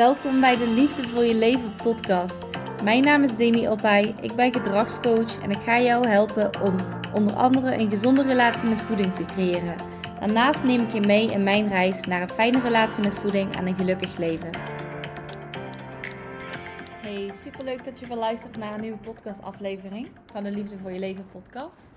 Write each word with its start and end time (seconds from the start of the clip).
Welkom 0.00 0.40
bij 0.40 0.56
de 0.56 0.68
Liefde 0.68 1.08
voor 1.08 1.24
je 1.24 1.34
leven 1.34 1.74
podcast. 1.74 2.44
Mijn 2.84 3.04
naam 3.04 3.22
is 3.22 3.36
Demi 3.36 3.68
Opay, 3.68 4.14
ik 4.20 4.34
ben 4.34 4.52
gedragscoach 4.52 5.42
en 5.42 5.50
ik 5.50 5.60
ga 5.60 5.80
jou 5.80 6.08
helpen 6.08 6.62
om 6.62 6.76
onder 7.14 7.34
andere 7.34 7.78
een 7.78 7.90
gezonde 7.90 8.22
relatie 8.22 8.68
met 8.68 8.82
voeding 8.82 9.14
te 9.14 9.24
creëren. 9.24 9.74
Daarnaast 10.20 10.64
neem 10.64 10.80
ik 10.80 10.92
je 10.92 11.00
mee 11.00 11.30
in 11.30 11.42
mijn 11.42 11.68
reis 11.68 12.04
naar 12.04 12.22
een 12.22 12.30
fijne 12.30 12.60
relatie 12.60 13.02
met 13.02 13.14
voeding 13.14 13.56
en 13.56 13.66
een 13.66 13.74
gelukkig 13.74 14.16
leven. 14.16 14.50
Hey, 17.00 17.30
superleuk 17.32 17.84
dat 17.84 17.98
je 17.98 18.06
weer 18.06 18.16
luistert 18.16 18.56
naar 18.56 18.74
een 18.74 18.80
nieuwe 18.80 18.98
podcastaflevering 18.98 20.08
van 20.32 20.44
de 20.44 20.50
Liefde 20.50 20.78
voor 20.78 20.92
je 20.92 20.98
leven 20.98 21.26
podcast. 21.32 21.90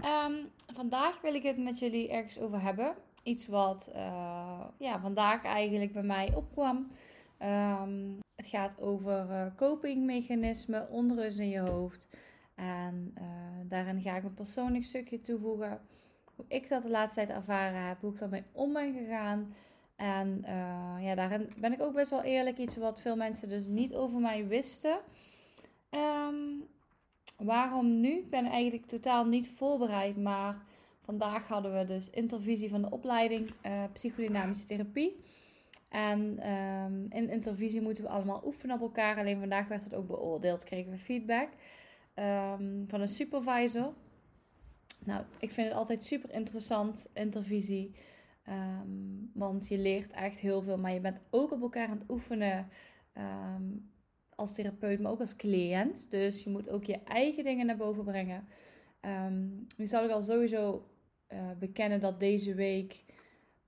Ehm, 0.00 0.32
vandaag 0.74 1.20
wil 1.20 1.34
ik 1.34 1.42
het 1.42 1.58
met 1.58 1.78
jullie 1.78 2.10
ergens 2.10 2.38
over 2.38 2.60
hebben. 2.60 2.94
Iets 3.22 3.46
wat 3.46 3.90
uh, 3.94 4.60
ja, 4.78 5.00
vandaag 5.00 5.44
eigenlijk 5.44 5.92
bij 5.92 6.02
mij 6.02 6.32
opkwam. 6.34 6.90
Um, 7.42 8.18
het 8.34 8.46
gaat 8.46 8.80
over 8.80 9.26
uh, 9.30 9.46
copingmechanismen, 9.56 10.90
onrust 10.90 11.38
in 11.38 11.48
je 11.48 11.58
hoofd. 11.58 12.06
En 12.54 13.14
uh, 13.18 13.24
daarin 13.64 14.00
ga 14.00 14.16
ik 14.16 14.24
een 14.24 14.34
persoonlijk 14.34 14.84
stukje 14.84 15.20
toevoegen. 15.20 15.80
Hoe 16.34 16.44
ik 16.48 16.68
dat 16.68 16.82
de 16.82 16.88
laatste 16.88 17.24
tijd 17.24 17.38
ervaren 17.38 17.86
heb, 17.86 18.00
hoe 18.00 18.10
ik 18.10 18.18
daarmee 18.18 18.44
om 18.52 18.72
ben 18.72 18.94
gegaan. 18.94 19.54
En 19.96 20.42
uh, 20.44 21.04
ja, 21.04 21.14
daarin 21.14 21.48
ben 21.58 21.72
ik 21.72 21.82
ook 21.82 21.94
best 21.94 22.10
wel 22.10 22.22
eerlijk. 22.22 22.58
Iets 22.58 22.76
wat 22.76 23.00
veel 23.00 23.16
mensen 23.16 23.48
dus 23.48 23.66
niet 23.66 23.94
over 23.94 24.20
mij 24.20 24.46
wisten. 24.46 24.98
Um, 25.90 26.66
waarom 27.36 28.00
nu? 28.00 28.08
Ik 28.08 28.30
ben 28.30 28.44
eigenlijk 28.44 28.86
totaal 28.86 29.24
niet 29.24 29.50
voorbereid. 29.50 30.16
Maar 30.16 30.56
vandaag 31.02 31.48
hadden 31.48 31.78
we 31.78 31.84
dus 31.84 32.10
intervisie 32.10 32.68
van 32.68 32.82
de 32.82 32.90
opleiding 32.90 33.50
psychodynamische 33.92 34.66
therapie. 34.66 35.24
En 35.88 36.50
um, 36.50 37.06
in 37.08 37.30
intervisie 37.30 37.80
moeten 37.80 38.04
we 38.04 38.10
allemaal 38.10 38.42
oefenen 38.44 38.76
op 38.76 38.82
elkaar. 38.82 39.16
Alleen 39.16 39.38
vandaag 39.38 39.68
werd 39.68 39.84
het 39.84 39.94
ook 39.94 40.06
beoordeeld. 40.06 40.64
Kregen 40.64 40.90
we 40.90 40.98
feedback 40.98 41.48
um, 42.14 42.84
van 42.88 43.00
een 43.00 43.08
supervisor. 43.08 43.92
Nou, 45.04 45.24
ik 45.38 45.50
vind 45.50 45.68
het 45.68 45.76
altijd 45.76 46.04
super 46.04 46.32
interessant, 46.32 47.10
intervisie. 47.14 47.94
Um, 48.48 49.30
want 49.34 49.68
je 49.68 49.78
leert 49.78 50.10
echt 50.10 50.40
heel 50.40 50.62
veel. 50.62 50.78
Maar 50.78 50.92
je 50.92 51.00
bent 51.00 51.20
ook 51.30 51.52
op 51.52 51.62
elkaar 51.62 51.88
aan 51.88 51.98
het 51.98 52.10
oefenen. 52.10 52.68
als 54.34 54.54
therapeut, 54.54 55.00
maar 55.00 55.12
ook 55.12 55.20
als 55.20 55.36
cliënt. 55.36 56.10
Dus 56.10 56.42
je 56.42 56.50
moet 56.50 56.68
ook 56.68 56.84
je 56.84 56.98
eigen 57.04 57.44
dingen 57.44 57.66
naar 57.66 57.76
boven 57.76 58.04
brengen. 58.04 58.48
nu 59.76 59.86
zal 59.86 60.04
ik 60.04 60.10
al 60.10 60.22
sowieso 60.22 60.86
uh, 61.32 61.50
bekennen 61.58 62.00
dat 62.00 62.20
deze 62.20 62.54
week 62.54 63.04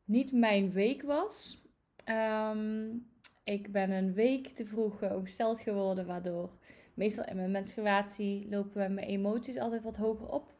niet 0.04 0.32
mijn 0.32 0.70
week 0.70 1.02
was. 1.02 1.62
Um, 2.08 3.06
ik 3.44 3.72
ben 3.72 3.90
een 3.90 4.12
week 4.12 4.46
te 4.46 4.64
vroeg 4.64 5.02
ongesteld 5.02 5.60
geworden, 5.60 6.06
waardoor 6.06 6.50
meestal 6.94 7.24
in 7.24 7.36
mijn 7.36 7.50
menstruatie 7.50 8.46
lopen 8.50 8.94
mijn 8.94 9.06
emoties 9.06 9.58
altijd 9.58 9.82
wat 9.82 9.96
hoger 9.96 10.28
op. 10.28 10.52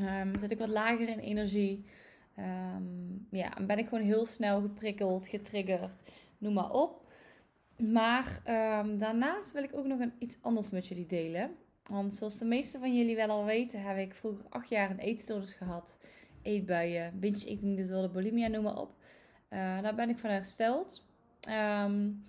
Um, 0.00 0.38
zit 0.38 0.50
ik 0.50 0.58
wat 0.58 0.68
lager 0.68 1.08
in 1.08 1.18
energie. 1.18 1.84
Um, 2.38 3.26
ja, 3.30 3.56
en 3.56 3.66
ben 3.66 3.78
ik 3.78 3.88
gewoon 3.88 4.04
heel 4.04 4.26
snel 4.26 4.60
geprikkeld, 4.60 5.26
getriggerd, 5.26 6.10
noem 6.38 6.52
maar 6.52 6.70
op. 6.70 7.02
Maar 7.92 8.40
daarnaast 8.98 9.52
wil 9.52 9.62
ik 9.62 9.76
ook 9.76 9.86
nog 9.86 10.00
een, 10.00 10.12
iets 10.18 10.38
anders 10.40 10.70
met 10.70 10.86
jullie 10.86 11.06
delen. 11.06 11.50
Want 11.90 12.14
zoals 12.14 12.38
de 12.38 12.44
meeste 12.44 12.78
van 12.78 12.96
jullie 12.96 13.16
wel 13.16 13.28
al 13.28 13.44
weten, 13.44 13.82
heb 13.82 13.96
ik 13.96 14.14
vroeger 14.14 14.44
acht 14.48 14.68
jaar 14.68 14.90
een 14.90 14.98
eetstoornis 14.98 15.52
gehad. 15.52 15.98
Eetbuien, 16.42 17.18
binge 17.20 17.46
eating 17.46 17.76
disorder, 17.76 18.10
bulimia, 18.10 18.48
noem 18.48 18.62
maar 18.62 18.80
op. 18.80 18.94
Uh, 19.50 19.82
daar 19.82 19.94
ben 19.94 20.08
ik 20.08 20.18
van 20.18 20.30
hersteld. 20.30 21.04
Um, 21.84 22.24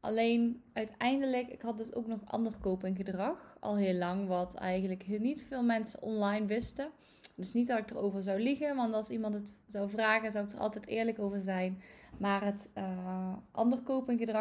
alleen 0.00 0.62
uiteindelijk, 0.72 1.48
ik 1.48 1.62
had 1.62 1.76
dus 1.76 1.94
ook 1.94 2.06
nog 2.06 2.20
ander 2.24 2.52
copinggedrag. 2.60 3.56
Al 3.60 3.76
heel 3.76 3.94
lang, 3.94 4.28
wat 4.28 4.54
eigenlijk 4.54 5.18
niet 5.20 5.42
veel 5.42 5.62
mensen 5.62 6.02
online 6.02 6.46
wisten. 6.46 6.90
Dus 7.34 7.52
niet 7.52 7.66
dat 7.66 7.78
ik 7.78 7.90
erover 7.90 8.22
zou 8.22 8.40
liegen, 8.40 8.76
want 8.76 8.94
als 8.94 9.10
iemand 9.10 9.34
het 9.34 9.48
zou 9.66 9.88
vragen, 9.88 10.32
zou 10.32 10.44
ik 10.44 10.52
er 10.52 10.58
altijd 10.58 10.86
eerlijk 10.86 11.18
over 11.18 11.42
zijn. 11.42 11.80
Maar 12.18 12.44
het 12.44 12.70
uh, 12.78 13.32
ander 13.50 13.82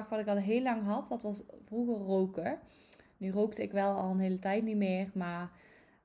wat 0.09 0.19
ik 0.19 0.27
al 0.27 0.35
heel 0.35 0.61
lang 0.61 0.83
had, 0.83 1.07
dat 1.07 1.21
was 1.21 1.43
vroeger 1.65 2.05
roken. 2.05 2.59
Nu 3.17 3.31
rookte 3.31 3.61
ik 3.61 3.71
wel 3.71 3.95
al 3.95 4.11
een 4.11 4.19
hele 4.19 4.39
tijd 4.39 4.63
niet 4.63 4.75
meer, 4.75 5.09
maar 5.13 5.49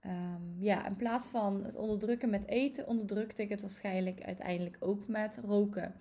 Um, 0.07 0.57
ja, 0.59 0.87
in 0.87 0.97
plaats 0.97 1.29
van 1.29 1.65
het 1.65 1.77
onderdrukken 1.77 2.31
met 2.31 2.47
eten, 2.47 2.87
onderdrukte 2.87 3.43
ik 3.43 3.49
het 3.49 3.61
waarschijnlijk 3.61 4.23
uiteindelijk 4.23 4.77
ook 4.81 5.09
met 5.09 5.41
roken. 5.45 5.95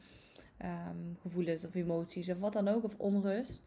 Um, 0.61 1.17
gevoelens 1.21 1.65
of 1.65 1.75
emoties 1.75 2.29
of 2.29 2.39
wat 2.39 2.53
dan 2.53 2.67
ook, 2.67 2.83
of 2.83 2.95
onrust. 2.97 3.61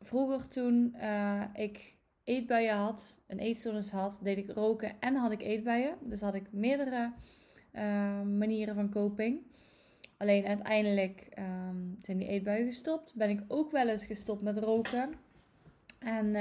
Vroeger 0.00 0.48
toen 0.48 0.94
uh, 0.96 1.42
ik 1.54 1.96
eetbuien 2.24 2.76
had, 2.76 3.20
een 3.26 3.38
eetstoornis 3.38 3.90
had, 3.90 4.20
deed 4.22 4.38
ik 4.38 4.50
roken 4.50 5.00
en 5.00 5.14
had 5.14 5.32
ik 5.32 5.42
eetbuien. 5.42 5.94
Dus 6.00 6.20
had 6.20 6.34
ik 6.34 6.52
meerdere 6.52 7.12
uh, 7.72 8.22
manieren 8.22 8.74
van 8.74 8.90
coping. 8.90 9.40
Alleen 10.16 10.44
uiteindelijk 10.44 11.28
um, 11.38 11.98
zijn 12.02 12.18
die 12.18 12.28
eetbuien 12.28 12.66
gestopt. 12.66 13.14
Ben 13.14 13.30
ik 13.30 13.42
ook 13.48 13.70
wel 13.70 13.88
eens 13.88 14.06
gestopt 14.06 14.42
met 14.42 14.56
roken. 14.56 15.14
En 15.98 16.34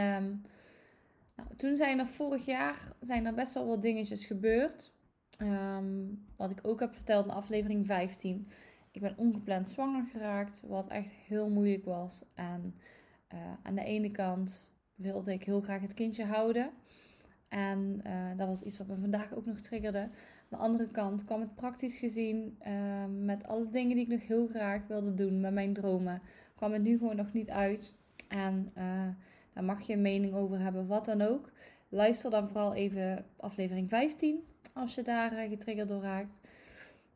nou, 1.36 1.50
toen 1.56 1.76
zijn 1.76 2.00
er 2.00 2.08
vorig 2.08 2.46
jaar 2.46 2.92
zijn 3.00 3.26
er 3.26 3.34
best 3.34 3.54
wel 3.54 3.68
wat 3.68 3.82
dingetjes 3.82 4.26
gebeurd. 4.26 4.94
Um, 5.42 6.26
wat 6.36 6.52
ik 6.52 6.60
ook 6.62 6.80
heb 6.80 6.94
verteld 6.94 7.26
in 7.26 7.32
aflevering 7.32 7.86
15. 7.86 8.48
Ik 8.92 9.02
ben 9.02 9.18
ongepland 9.18 9.70
zwanger 9.70 10.06
geraakt, 10.06 10.64
wat 10.68 10.88
echt 10.88 11.12
heel 11.12 11.50
moeilijk 11.50 11.86
was. 11.86 12.26
En 12.34 12.76
uh, 13.34 13.40
aan 13.64 13.76
de 13.76 13.84
ene 13.84 14.12
kant 14.12 14.72
wilde 14.96 15.34
ik 15.34 15.44
heel 15.44 15.62
graag 15.62 15.82
het 15.82 15.94
kindje 15.94 16.26
houden. 16.26 16.70
En 17.48 18.02
uh, 18.08 18.38
dat 18.38 18.48
was 18.48 18.62
iets 18.62 18.78
wat 18.78 18.88
me 18.88 18.96
vandaag 19.00 19.34
ook 19.34 19.46
nog 19.46 19.60
triggerde. 19.60 20.00
Aan 20.00 20.12
de 20.50 20.58
andere 20.58 20.88
kant 20.88 21.26
kwam 21.26 21.40
het 21.40 21.56
praktisch 21.56 21.98
gezien, 21.98 22.58
uh, 22.68 23.06
met 23.26 23.48
alle 23.48 23.70
dingen 23.70 23.96
die 23.96 24.06
ik 24.06 24.12
nog 24.12 24.28
heel 24.28 24.48
graag 24.48 24.88
wilde 24.88 25.14
doen, 25.14 25.40
met 25.40 25.54
mijn 25.54 25.74
dromen, 25.74 26.22
kwam 26.56 26.72
het 26.72 26.82
nu 26.82 26.98
gewoon 26.98 27.16
nog 27.16 27.34
niet 27.34 27.50
uit. 27.50 27.94
En 28.28 28.72
daar 29.56 29.64
mag 29.64 29.88
je 29.88 29.94
een 29.94 30.02
mening 30.02 30.34
over 30.34 30.60
hebben, 30.60 30.88
wat 30.88 31.06
dan 31.06 31.22
ook. 31.22 31.52
Luister 31.90 32.32
dan 32.32 32.48
vooral 32.48 32.74
even 32.74 33.26
aflevering 33.38 33.90
15 33.90 34.44
als 34.74 34.96
je 34.96 35.02
daar 35.02 35.34
uh, 35.34 35.50
getriggerd 35.50 35.88
door 35.88 36.02
raakt. 36.02 36.40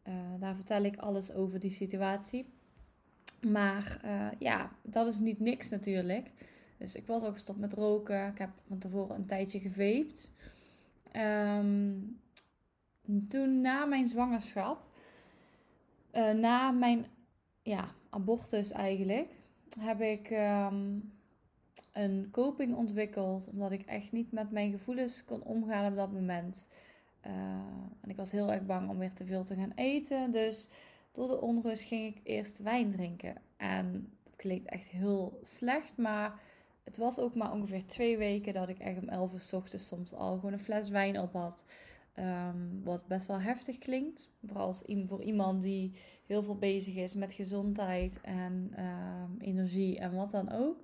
Uh, 0.07 0.13
daar 0.39 0.55
vertel 0.55 0.83
ik 0.83 0.97
alles 0.97 1.33
over 1.33 1.59
die 1.59 1.71
situatie. 1.71 2.45
Maar 3.41 4.01
uh, 4.05 4.27
ja, 4.39 4.71
dat 4.81 5.07
is 5.07 5.19
niet 5.19 5.39
niks 5.39 5.69
natuurlijk. 5.69 6.31
Dus 6.77 6.95
ik 6.95 7.07
was 7.07 7.23
ook 7.23 7.33
gestopt 7.33 7.59
met 7.59 7.73
roken. 7.73 8.27
Ik 8.27 8.37
heb 8.37 8.49
van 8.67 8.77
tevoren 8.77 9.15
een 9.15 9.25
tijdje 9.25 9.59
gevaped. 9.59 10.29
Um, 11.15 12.19
toen 13.27 13.61
na 13.61 13.85
mijn 13.85 14.07
zwangerschap, 14.07 14.83
na 16.35 16.71
mijn 16.71 17.05
ja, 17.61 17.85
abortus 18.09 18.71
eigenlijk, 18.71 19.31
heb 19.79 20.01
ik 20.01 20.29
um, 20.29 21.11
een 21.91 22.27
coping 22.31 22.75
ontwikkeld. 22.75 23.47
Omdat 23.51 23.71
ik 23.71 23.81
echt 23.81 24.11
niet 24.11 24.31
met 24.31 24.51
mijn 24.51 24.71
gevoelens 24.71 25.25
kon 25.25 25.43
omgaan 25.43 25.91
op 25.91 25.95
dat 25.95 26.11
moment. 26.11 26.67
Uh, 27.25 27.31
en 28.01 28.09
ik 28.09 28.15
was 28.15 28.31
heel 28.31 28.51
erg 28.51 28.65
bang 28.65 28.89
om 28.89 28.97
weer 28.97 29.13
te 29.13 29.25
veel 29.25 29.43
te 29.43 29.55
gaan 29.55 29.71
eten. 29.75 30.31
Dus 30.31 30.67
door 31.11 31.27
de 31.27 31.41
onrust 31.41 31.83
ging 31.83 32.15
ik 32.15 32.21
eerst 32.23 32.57
wijn 32.57 32.89
drinken. 32.89 33.35
En 33.57 34.13
het 34.23 34.35
klinkt 34.35 34.69
echt 34.69 34.87
heel 34.87 35.39
slecht, 35.41 35.97
maar 35.97 36.39
het 36.83 36.97
was 36.97 37.19
ook 37.19 37.35
maar 37.35 37.51
ongeveer 37.51 37.85
twee 37.85 38.17
weken 38.17 38.53
dat 38.53 38.69
ik 38.69 38.79
echt 38.79 39.01
om 39.01 39.09
11 39.09 39.33
uur 39.33 39.59
ochtends 39.59 39.87
soms 39.87 40.13
al 40.13 40.35
gewoon 40.35 40.53
een 40.53 40.59
fles 40.59 40.89
wijn 40.89 41.19
op 41.19 41.33
had. 41.33 41.65
Um, 42.15 42.81
wat 42.83 43.07
best 43.07 43.25
wel 43.25 43.39
heftig 43.39 43.77
klinkt. 43.77 44.29
Vooral 44.43 44.65
als, 44.65 44.83
voor 45.05 45.21
iemand 45.21 45.61
die 45.61 45.91
heel 46.25 46.43
veel 46.43 46.57
bezig 46.57 46.95
is 46.95 47.13
met 47.13 47.33
gezondheid 47.33 48.21
en 48.21 48.73
um, 48.79 49.35
energie 49.39 49.99
en 49.99 50.15
wat 50.15 50.31
dan 50.31 50.51
ook. 50.51 50.77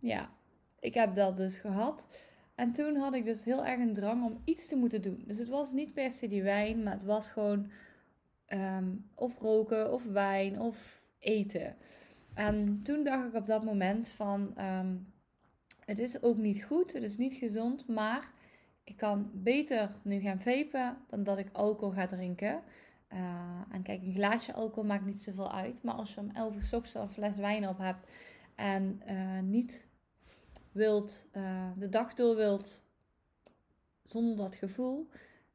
Ja, 0.00 0.30
ik 0.78 0.94
heb 0.94 1.14
dat 1.14 1.36
dus 1.36 1.56
gehad. 1.56 2.08
En 2.54 2.72
toen 2.72 2.96
had 2.96 3.14
ik 3.14 3.24
dus 3.24 3.44
heel 3.44 3.66
erg 3.66 3.80
een 3.80 3.92
drang 3.92 4.24
om 4.24 4.40
iets 4.44 4.66
te 4.66 4.76
moeten 4.76 5.02
doen. 5.02 5.24
Dus 5.26 5.38
het 5.38 5.48
was 5.48 5.72
niet 5.72 5.94
per 5.94 6.10
se 6.10 6.26
die 6.26 6.42
wijn, 6.42 6.82
maar 6.82 6.92
het 6.92 7.04
was 7.04 7.30
gewoon 7.30 7.70
um, 8.48 9.10
of 9.14 9.38
roken 9.38 9.92
of 9.92 10.04
wijn 10.04 10.60
of 10.60 11.00
eten. 11.18 11.76
En 12.34 12.80
toen 12.82 13.04
dacht 13.04 13.26
ik 13.26 13.34
op 13.34 13.46
dat 13.46 13.64
moment 13.64 14.08
van, 14.08 14.54
um, 14.58 15.12
het 15.84 15.98
is 15.98 16.22
ook 16.22 16.36
niet 16.36 16.64
goed, 16.64 16.92
het 16.92 17.02
is 17.02 17.16
niet 17.16 17.34
gezond, 17.34 17.88
maar 17.88 18.30
ik 18.84 18.96
kan 18.96 19.30
beter 19.34 19.90
nu 20.02 20.20
gaan 20.20 20.40
vapen 20.40 20.96
dan 21.08 21.22
dat 21.22 21.38
ik 21.38 21.48
alcohol 21.52 21.94
ga 21.94 22.06
drinken. 22.06 22.62
Uh, 23.12 23.62
en 23.70 23.82
kijk, 23.82 24.02
een 24.02 24.12
glaasje 24.12 24.52
alcohol 24.52 24.84
maakt 24.84 25.04
niet 25.04 25.22
zoveel 25.22 25.52
uit. 25.52 25.82
Maar 25.82 25.94
als 25.94 26.14
je 26.14 26.20
om 26.20 26.30
11 26.30 26.72
uur 26.72 26.90
een 26.94 27.08
fles 27.08 27.36
wijn 27.38 27.68
op 27.68 27.78
hebt 27.78 28.06
en 28.54 29.02
uh, 29.08 29.40
niet 29.40 29.88
wilt, 30.72 31.26
uh, 31.36 31.68
de 31.76 31.88
dag 31.88 32.14
door 32.14 32.36
wilt 32.36 32.82
zonder 34.02 34.36
dat 34.36 34.54
gevoel, 34.54 35.08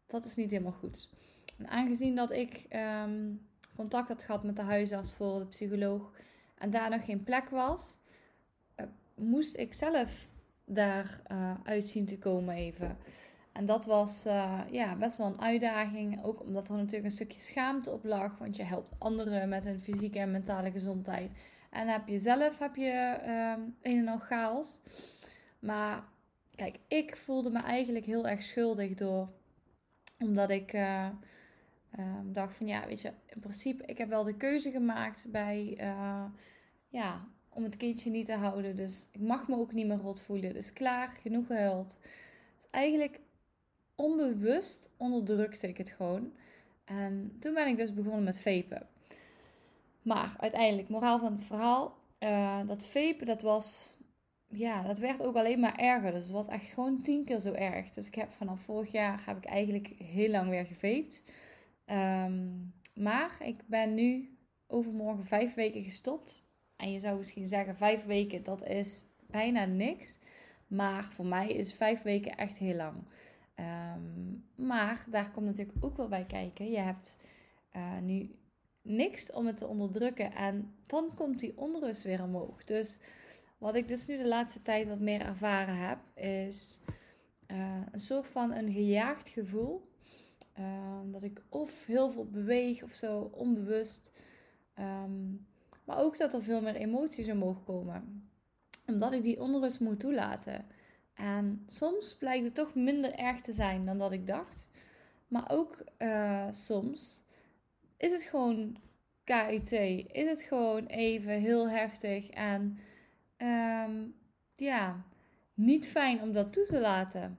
dat 0.05 0.25
is 0.25 0.35
niet 0.35 0.51
helemaal 0.51 0.71
goed. 0.71 1.09
En 1.57 1.67
aangezien 1.67 2.15
dat 2.15 2.31
ik 2.31 2.65
um, 3.03 3.47
contact 3.75 4.07
had 4.07 4.23
gehad 4.23 4.43
met 4.43 4.55
de 4.55 4.61
huisarts 4.61 5.13
voor 5.13 5.39
de 5.39 5.45
psycholoog 5.45 6.11
en 6.57 6.71
daar 6.71 6.89
nog 6.89 7.05
geen 7.05 7.23
plek 7.23 7.49
was, 7.49 7.97
uh, 8.77 8.85
moest 9.15 9.57
ik 9.57 9.73
zelf 9.73 10.27
daar 10.65 11.21
uh, 11.31 11.81
zien 11.81 12.05
te 12.05 12.17
komen 12.17 12.55
even. 12.55 12.97
En 13.51 13.65
dat 13.65 13.85
was 13.85 14.23
ja, 14.71 14.95
best 14.99 15.17
wel 15.17 15.27
een 15.27 15.41
uitdaging. 15.41 16.23
Ook 16.23 16.41
omdat 16.41 16.67
er 16.67 16.73
natuurlijk 16.73 17.05
een 17.05 17.11
stukje 17.11 17.39
schaamte 17.39 17.91
op 17.91 18.03
lag. 18.03 18.37
Want 18.37 18.55
je 18.55 18.63
helpt 18.63 18.93
anderen 18.97 19.49
met 19.49 19.63
hun 19.63 19.81
fysieke 19.81 20.19
en 20.19 20.31
mentale 20.31 20.71
gezondheid. 20.71 21.31
En 21.75 21.87
heb 21.87 22.07
je 22.07 22.19
zelf 22.19 22.59
heb 22.59 22.75
je 22.75 23.17
um, 23.21 23.75
een 23.81 23.97
en 23.97 24.07
al 24.07 24.19
chaos. 24.19 24.79
Maar 25.59 26.03
kijk, 26.55 26.79
ik 26.87 27.15
voelde 27.15 27.49
me 27.49 27.59
eigenlijk 27.59 28.05
heel 28.05 28.27
erg 28.27 28.43
schuldig 28.43 28.93
door. 28.93 29.29
Omdat 30.19 30.49
ik 30.49 30.73
uh, 30.73 31.07
um, 31.99 32.33
dacht 32.33 32.55
van 32.55 32.67
ja, 32.67 32.87
weet 32.87 33.01
je, 33.01 33.11
in 33.25 33.39
principe, 33.39 33.85
ik 33.85 33.97
heb 33.97 34.09
wel 34.09 34.23
de 34.23 34.37
keuze 34.37 34.71
gemaakt 34.71 35.27
bij. 35.31 35.77
Uh, 35.79 36.25
ja, 36.87 37.27
om 37.49 37.63
het 37.63 37.77
kindje 37.77 38.09
niet 38.09 38.25
te 38.25 38.33
houden. 38.33 38.75
Dus 38.75 39.09
ik 39.11 39.21
mag 39.21 39.47
me 39.47 39.57
ook 39.57 39.73
niet 39.73 39.87
meer 39.87 39.97
rot 39.97 40.21
voelen. 40.21 40.53
Dus 40.53 40.73
klaar, 40.73 41.07
genoeg 41.07 41.47
gehuild. 41.47 41.97
Dus 42.55 42.69
eigenlijk 42.71 43.19
onbewust 43.95 44.89
onderdrukte 44.97 45.67
ik 45.67 45.77
het 45.77 45.89
gewoon. 45.89 46.33
En 46.85 47.35
toen 47.39 47.53
ben 47.53 47.67
ik 47.67 47.77
dus 47.77 47.93
begonnen 47.93 48.23
met 48.23 48.39
vapen. 48.39 48.87
Maar 50.05 50.35
uiteindelijk, 50.37 50.89
moraal 50.89 51.19
van 51.19 51.31
het 51.33 51.43
verhaal, 51.43 51.97
uh, 52.19 52.67
dat 52.67 52.85
vapen, 52.85 53.25
dat 53.25 53.41
was, 53.41 53.97
ja, 54.47 54.83
dat 54.83 54.97
werd 54.97 55.23
ook 55.23 55.35
alleen 55.35 55.59
maar 55.59 55.75
erger. 55.75 56.11
Dus 56.11 56.23
het 56.23 56.31
was 56.31 56.47
echt 56.47 56.69
gewoon 56.69 57.01
tien 57.01 57.25
keer 57.25 57.39
zo 57.39 57.51
erg. 57.51 57.89
Dus 57.89 58.07
ik 58.07 58.15
heb 58.15 58.31
vanaf 58.31 58.59
vorig 58.59 58.91
jaar, 58.91 59.23
heb 59.25 59.37
ik 59.37 59.45
eigenlijk 59.45 59.87
heel 59.87 60.29
lang 60.29 60.49
weer 60.49 60.65
gevaped. 60.65 61.23
Um, 61.85 62.73
maar 62.93 63.37
ik 63.39 63.67
ben 63.67 63.93
nu 63.93 64.37
overmorgen 64.67 65.23
vijf 65.23 65.53
weken 65.53 65.83
gestopt. 65.83 66.43
En 66.75 66.91
je 66.91 66.99
zou 66.99 67.17
misschien 67.17 67.47
zeggen, 67.47 67.77
vijf 67.77 68.05
weken, 68.05 68.43
dat 68.43 68.67
is 68.67 69.05
bijna 69.27 69.65
niks. 69.65 70.19
Maar 70.67 71.05
voor 71.05 71.25
mij 71.25 71.49
is 71.49 71.73
vijf 71.73 72.01
weken 72.01 72.37
echt 72.37 72.57
heel 72.57 72.75
lang. 72.75 72.95
Um, 73.55 74.45
maar 74.55 75.05
daar 75.09 75.31
komt 75.31 75.45
natuurlijk 75.45 75.85
ook 75.85 75.97
wel 75.97 76.07
bij 76.07 76.25
kijken. 76.25 76.71
Je 76.71 76.77
hebt 76.79 77.17
uh, 77.75 77.97
nu 78.01 78.35
niks 78.85 79.31
om 79.31 79.45
het 79.45 79.57
te 79.57 79.67
onderdrukken. 79.67 80.33
En 80.33 80.73
dan 80.85 81.11
komt 81.15 81.39
die 81.39 81.57
onrust 81.57 82.03
weer 82.03 82.23
omhoog. 82.23 82.63
Dus 82.63 82.99
wat 83.57 83.75
ik 83.75 83.87
dus 83.87 84.05
nu 84.05 84.17
de 84.17 84.27
laatste 84.27 84.61
tijd 84.61 84.87
wat 84.87 84.99
meer 84.99 85.21
ervaren 85.21 85.77
heb, 85.77 85.97
is 86.15 86.79
uh, 87.47 87.81
een 87.91 87.99
soort 87.99 88.27
van 88.27 88.53
een 88.53 88.71
gejaagd 88.71 89.29
gevoel. 89.29 89.89
Uh, 90.59 90.99
dat 91.05 91.23
ik 91.23 91.43
of 91.49 91.85
heel 91.85 92.11
veel 92.11 92.25
beweeg 92.25 92.83
of 92.83 92.91
zo, 92.91 93.29
onbewust. 93.33 94.11
Um, 94.79 95.45
maar 95.83 95.99
ook 95.99 96.17
dat 96.17 96.33
er 96.33 96.43
veel 96.43 96.61
meer 96.61 96.75
emoties 96.75 97.29
omhoog 97.29 97.63
komen. 97.63 98.29
Omdat 98.85 99.13
ik 99.13 99.23
die 99.23 99.41
onrust 99.41 99.79
moet 99.79 99.99
toelaten. 99.99 100.65
En 101.13 101.63
soms 101.67 102.15
blijkt 102.15 102.45
het 102.45 102.53
toch 102.53 102.75
minder 102.75 103.13
erg 103.13 103.41
te 103.41 103.53
zijn 103.53 103.85
dan 103.85 103.97
dat 103.97 104.11
ik 104.11 104.27
dacht. 104.27 104.67
Maar 105.27 105.45
ook 105.47 105.83
uh, 105.97 106.47
soms 106.51 107.23
is 107.97 108.11
het 108.11 108.21
gewoon 108.21 108.77
KUT. 109.23 109.71
Is 110.11 110.29
het 110.29 110.41
gewoon 110.41 110.85
even 110.85 111.31
heel 111.31 111.69
heftig. 111.69 112.29
En 112.29 112.77
um, 113.37 114.15
ja, 114.55 115.03
niet 115.53 115.87
fijn 115.87 116.21
om 116.21 116.33
dat 116.33 116.53
toe 116.53 116.65
te 116.65 116.79
laten. 116.79 117.37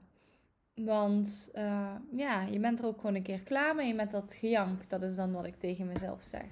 Want 0.73 1.51
uh, 1.55 1.95
ja, 2.11 2.41
je 2.41 2.59
bent 2.59 2.79
er 2.79 2.85
ook 2.85 2.99
gewoon 2.99 3.15
een 3.15 3.23
keer 3.23 3.43
klaar 3.43 3.75
mee 3.75 3.93
met 3.93 4.11
dat 4.11 4.33
gejank. 4.33 4.89
Dat 4.89 5.01
is 5.01 5.15
dan 5.15 5.31
wat 5.31 5.45
ik 5.45 5.59
tegen 5.59 5.87
mezelf 5.87 6.23
zeg. 6.23 6.45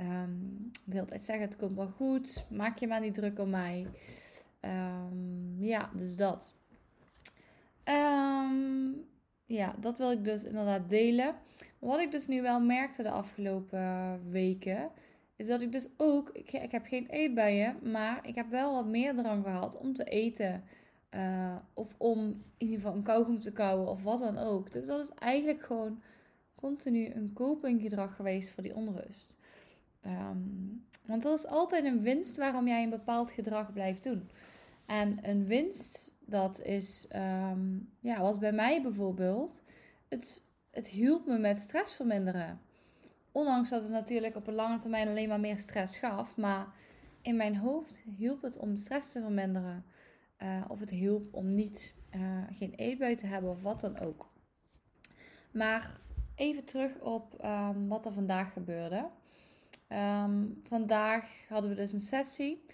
Um, 0.00 0.70
ik 0.86 0.92
wil 0.92 1.04
zeggen, 1.08 1.40
het 1.40 1.56
komt 1.56 1.76
wel 1.76 1.88
goed. 1.88 2.46
Maak 2.50 2.78
je 2.78 2.86
maar 2.86 3.00
niet 3.00 3.14
druk 3.14 3.38
om 3.38 3.50
mij. 3.50 3.86
Um, 4.60 5.54
ja, 5.58 5.90
dus 5.94 6.16
dat. 6.16 6.54
Ja, 9.46 9.74
dat 9.80 9.98
wil 9.98 10.10
ik 10.10 10.24
dus 10.24 10.44
inderdaad 10.44 10.88
delen. 10.88 11.34
Wat 11.78 12.00
ik 12.00 12.10
dus 12.10 12.26
nu 12.26 12.42
wel 12.42 12.60
merkte 12.60 13.02
de 13.02 13.10
afgelopen 13.10 14.20
weken, 14.30 14.90
is 15.36 15.46
dat 15.46 15.60
ik 15.60 15.72
dus 15.72 15.88
ook, 15.96 16.30
ik, 16.32 16.52
ik 16.52 16.72
heb 16.72 16.86
geen 16.86 17.06
eetbuien, 17.06 17.76
maar 17.82 18.26
ik 18.26 18.34
heb 18.34 18.48
wel 18.48 18.72
wat 18.72 18.86
meer 18.86 19.14
drang 19.14 19.44
gehad 19.44 19.78
om 19.78 19.92
te 19.92 20.04
eten. 20.04 20.64
Uh, 21.10 21.56
of 21.74 21.94
om 21.96 22.18
in 22.18 22.42
ieder 22.56 22.76
geval 22.76 22.94
een 22.94 23.02
kauwgom 23.02 23.38
te 23.38 23.52
kauwen 23.52 23.88
of 23.88 24.02
wat 24.02 24.18
dan 24.18 24.38
ook. 24.38 24.72
Dus 24.72 24.86
dat 24.86 25.00
is 25.00 25.10
eigenlijk 25.10 25.62
gewoon 25.62 26.02
continu 26.54 27.12
een 27.14 27.32
copinggedrag 27.34 28.16
geweest 28.16 28.50
voor 28.50 28.62
die 28.62 28.74
onrust. 28.74 29.36
Um, 30.06 30.84
want 31.04 31.22
dat 31.22 31.38
is 31.38 31.46
altijd 31.46 31.84
een 31.84 32.02
winst 32.02 32.36
waarom 32.36 32.68
jij 32.68 32.82
een 32.82 32.90
bepaald 32.90 33.30
gedrag 33.30 33.72
blijft 33.72 34.02
doen. 34.02 34.30
En 34.86 35.18
een 35.22 35.46
winst, 35.46 36.14
dat 36.20 36.62
is, 36.62 37.08
um, 37.16 37.88
ja, 38.00 38.20
was 38.20 38.38
bij 38.38 38.52
mij 38.52 38.82
bijvoorbeeld, 38.82 39.62
het, 40.08 40.42
het 40.76 40.88
hielp 40.88 41.26
me 41.26 41.38
met 41.38 41.60
stress 41.60 41.94
verminderen. 41.94 42.60
Ondanks 43.32 43.70
dat 43.70 43.82
het 43.82 43.90
natuurlijk 43.90 44.36
op 44.36 44.46
een 44.46 44.54
lange 44.54 44.78
termijn 44.78 45.08
alleen 45.08 45.28
maar 45.28 45.40
meer 45.40 45.58
stress 45.58 45.96
gaf, 45.96 46.36
maar 46.36 46.66
in 47.22 47.36
mijn 47.36 47.56
hoofd 47.56 48.02
hielp 48.16 48.42
het 48.42 48.56
om 48.56 48.76
stress 48.76 49.12
te 49.12 49.20
verminderen. 49.20 49.84
Uh, 50.42 50.64
of 50.68 50.80
het 50.80 50.90
hielp 50.90 51.34
om 51.34 51.54
niet, 51.54 51.94
uh, 52.14 52.42
geen 52.50 52.74
eetbui 52.74 53.14
te 53.14 53.26
hebben 53.26 53.50
of 53.50 53.62
wat 53.62 53.80
dan 53.80 53.98
ook. 53.98 54.30
Maar 55.50 56.00
even 56.34 56.64
terug 56.64 57.00
op 57.00 57.44
um, 57.44 57.88
wat 57.88 58.06
er 58.06 58.12
vandaag 58.12 58.52
gebeurde. 58.52 59.08
Um, 59.88 60.60
vandaag 60.68 61.48
hadden 61.48 61.70
we 61.70 61.76
dus 61.76 61.92
een 61.92 62.00
sessie. 62.00 62.64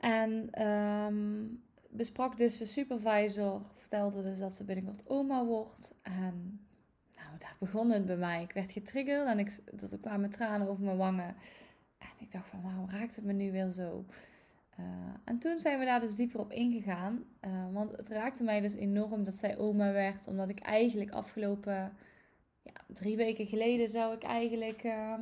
En 0.00 0.62
um, 0.68 1.62
besprak 1.90 2.36
dus 2.36 2.58
de 2.58 2.66
supervisor, 2.66 3.62
vertelde 3.74 4.22
dus 4.22 4.38
dat 4.38 4.52
ze 4.52 4.64
binnenkort 4.64 5.08
oma 5.08 5.44
wordt. 5.44 5.94
En 6.02 6.60
nou, 7.16 7.38
daar 7.38 7.56
begon 7.58 7.90
het 7.90 8.06
bij 8.06 8.16
mij. 8.16 8.42
Ik 8.42 8.52
werd 8.52 8.72
getriggerd 8.72 9.26
en 9.26 9.38
ik, 9.38 9.58
er 9.90 9.98
kwamen 10.00 10.30
tranen 10.30 10.68
over 10.68 10.84
mijn 10.84 10.96
wangen. 10.96 11.36
En 11.98 12.08
ik 12.18 12.30
dacht 12.30 12.48
van, 12.48 12.62
waarom 12.62 12.88
raakt 12.90 13.16
het 13.16 13.24
me 13.24 13.32
nu 13.32 13.52
weer 13.52 13.70
zo? 13.70 14.04
Uh, 14.80 14.86
en 15.24 15.38
toen 15.38 15.60
zijn 15.60 15.78
we 15.78 15.84
daar 15.84 16.00
dus 16.00 16.16
dieper 16.16 16.40
op 16.40 16.52
ingegaan. 16.52 17.24
Uh, 17.44 17.72
want 17.72 17.96
het 17.96 18.08
raakte 18.08 18.44
mij 18.44 18.60
dus 18.60 18.74
enorm 18.74 19.24
dat 19.24 19.34
zij 19.34 19.58
oma 19.58 19.92
werd. 19.92 20.26
Omdat 20.26 20.48
ik 20.48 20.58
eigenlijk 20.58 21.10
afgelopen 21.10 21.92
ja, 22.62 22.72
drie 22.86 23.16
weken 23.16 23.46
geleden 23.46 23.88
zou 23.88 24.14
ik 24.14 24.22
eigenlijk... 24.22 24.84
Uh, 24.84 25.14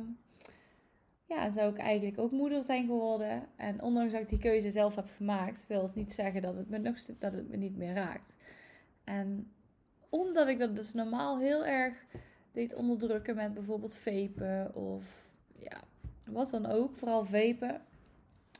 ja, 1.25 1.49
zou 1.49 1.71
ik 1.71 1.77
eigenlijk 1.77 2.19
ook 2.19 2.31
moeder 2.31 2.63
zijn 2.63 2.85
geworden. 2.85 3.43
En 3.55 3.81
ondanks 3.81 4.13
dat 4.13 4.21
ik 4.21 4.29
die 4.29 4.39
keuze 4.39 4.69
zelf 4.69 4.95
heb 4.95 5.09
gemaakt, 5.17 5.67
wil 5.67 5.83
het 5.83 5.95
niet 5.95 6.11
zeggen 6.11 6.41
dat 6.41 6.55
het 6.55 6.69
me, 6.69 6.77
nog, 6.77 6.97
dat 7.19 7.33
het 7.33 7.49
me 7.49 7.57
niet 7.57 7.77
meer 7.77 7.93
raakt. 7.93 8.37
En 9.03 9.51
omdat 10.11 10.47
ik 10.47 10.59
dat 10.59 10.75
dus 10.75 10.93
normaal 10.93 11.39
heel 11.39 11.65
erg 11.65 12.05
deed 12.51 12.73
onderdrukken 12.73 13.35
met 13.35 13.53
bijvoorbeeld 13.53 13.95
vapen 13.95 14.75
of 14.75 15.31
ja, 15.57 15.81
wat 16.25 16.49
dan 16.49 16.65
ook, 16.65 16.97
vooral 16.97 17.25
vapen, 17.25 17.81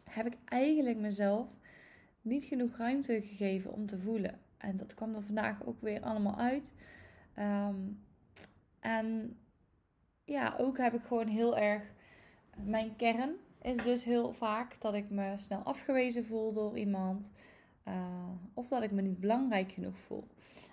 heb 0.10 0.26
ik 0.26 0.38
eigenlijk 0.46 0.98
mezelf 0.98 1.48
niet 2.22 2.44
genoeg 2.44 2.78
ruimte 2.78 3.22
gegeven 3.22 3.72
om 3.72 3.86
te 3.86 4.00
voelen. 4.00 4.40
En 4.58 4.76
dat 4.76 4.94
kwam 4.94 5.16
er 5.16 5.22
vandaag 5.22 5.66
ook 5.66 5.82
weer 5.82 6.02
allemaal 6.02 6.38
uit. 6.38 6.72
Um, 7.40 8.04
en 8.80 9.38
ja, 10.24 10.56
ook 10.58 10.78
heb 10.78 10.94
ik 10.94 11.02
gewoon 11.02 11.28
heel 11.28 11.58
erg 11.58 11.84
mijn 12.58 12.96
kern 12.96 13.36
is 13.62 13.84
dus 13.84 14.04
heel 14.04 14.34
vaak 14.34 14.82
dat 14.82 14.94
ik 14.94 15.10
me 15.10 15.34
snel 15.38 15.60
afgewezen 15.60 16.26
voel 16.26 16.54
door 16.54 16.78
iemand. 16.78 17.32
Uh, 17.88 18.30
of 18.54 18.68
dat 18.68 18.84
ik 18.84 18.92
me 18.92 19.02
niet 19.02 19.20
belangrijk 19.20 19.72
genoeg 19.72 19.98
voel. 19.98 20.28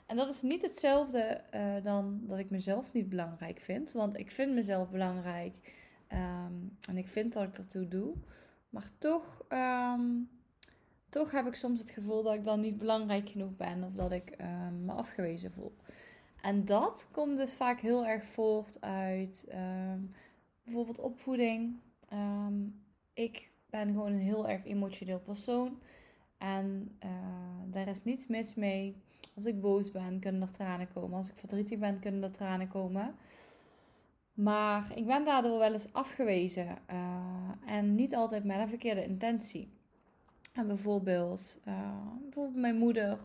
En 0.07 0.17
dat 0.17 0.29
is 0.29 0.43
niet 0.43 0.63
hetzelfde 0.63 1.41
uh, 1.55 1.85
dan 1.85 2.21
dat 2.27 2.39
ik 2.39 2.51
mezelf 2.51 2.93
niet 2.93 3.09
belangrijk 3.09 3.61
vind. 3.61 3.93
Want 3.93 4.19
ik 4.19 4.31
vind 4.31 4.55
mezelf 4.55 4.91
belangrijk. 4.91 5.57
Um, 6.13 6.77
en 6.89 6.97
ik 6.97 7.07
vind 7.07 7.33
dat 7.33 7.43
ik 7.43 7.57
ertoe 7.57 7.89
doe. 7.89 8.15
Maar 8.71 8.89
toch, 8.99 9.45
um, 9.49 10.29
toch 11.09 11.31
heb 11.31 11.47
ik 11.47 11.55
soms 11.55 11.81
het 11.81 11.91
gevoel 11.91 12.23
dat 12.23 12.35
ik 12.35 12.45
dan 12.45 12.61
niet 12.61 12.79
belangrijk 12.79 13.29
genoeg 13.29 13.57
ben. 13.57 13.85
Of 13.85 13.93
dat 13.93 14.13
ik 14.13 14.37
um, 14.41 14.85
me 14.85 14.93
afgewezen 14.93 15.53
voel. 15.53 15.77
En 16.43 16.65
dat 16.65 17.09
komt 17.13 17.37
dus 17.37 17.55
vaak 17.55 17.81
heel 17.81 18.07
erg 18.07 18.25
voort 18.25 18.81
uit 18.81 19.47
bijvoorbeeld 20.65 20.99
opvoeding. 20.99 21.77
Ik 23.13 23.53
ben 23.71 23.89
gewoon 23.89 24.13
een 24.13 24.19
heel 24.19 24.49
erg 24.49 24.65
emotioneel 24.65 25.21
persoon. 25.21 25.79
En 26.39 26.97
uh, 27.05 27.11
daar 27.73 27.89
is 27.89 28.05
niets 28.05 28.27
mis 28.27 28.55
mee. 28.55 28.97
Als 29.35 29.47
ik 29.47 29.61
boos 29.61 29.91
ben, 29.91 30.21
kunnen 30.21 30.43
er 30.43 30.51
tranen 30.51 30.93
komen. 30.93 31.17
Als 31.17 31.29
ik 31.29 31.37
verdrietig 31.37 31.79
ben, 31.79 31.99
kunnen 31.99 32.23
er 32.23 32.31
tranen 32.31 32.69
komen. 32.69 33.15
Maar 34.35 34.93
ik 34.95 35.07
ben 35.07 35.25
daardoor 35.25 35.59
wel 35.59 35.73
eens 35.73 35.93
afgewezen. 35.93 36.67
Uh, 36.67 37.75
en 37.75 37.95
niet 37.95 38.15
altijd 38.15 38.45
met 38.45 38.59
een 38.59 38.69
verkeerde 38.69 39.05
intentie. 39.05 39.69
En 40.53 40.67
bijvoorbeeld, 40.67 41.59
uh, 41.69 41.75
bijvoorbeeld 42.23 42.57
mijn 42.57 42.77
moeder, 42.77 43.19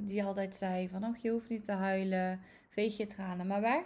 die 0.00 0.24
altijd 0.24 0.56
zei 0.56 0.88
van... 0.88 1.04
Oh, 1.04 1.16
je 1.16 1.30
hoeft 1.30 1.48
niet 1.48 1.64
te 1.64 1.72
huilen, 1.72 2.40
veeg 2.68 2.96
je 2.96 3.06
tranen 3.06 3.46
maar 3.46 3.60
weg. 3.60 3.82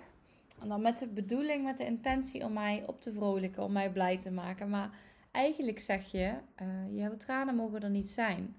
En 0.62 0.68
dan 0.68 0.80
met 0.80 0.98
de 0.98 1.06
bedoeling, 1.06 1.64
met 1.64 1.78
de 1.78 1.84
intentie 1.84 2.44
om 2.44 2.52
mij 2.52 2.84
op 2.86 3.00
te 3.00 3.12
vrolijken, 3.12 3.62
om 3.62 3.72
mij 3.72 3.90
blij 3.90 4.18
te 4.18 4.30
maken. 4.30 4.68
Maar 4.68 4.90
eigenlijk 5.32 5.78
zeg 5.78 6.10
je, 6.10 6.34
uh, 6.62 6.96
jouw 6.96 7.16
tranen 7.16 7.54
mogen 7.54 7.82
er 7.82 7.90
niet 7.90 8.10
zijn. 8.10 8.56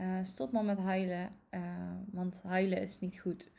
Uh, 0.00 0.18
stop 0.22 0.52
maar 0.52 0.64
met 0.64 0.78
huilen, 0.78 1.32
uh, 1.50 1.60
want 2.10 2.42
huilen 2.42 2.80
is 2.80 3.00
niet 3.00 3.20
goed. 3.20 3.50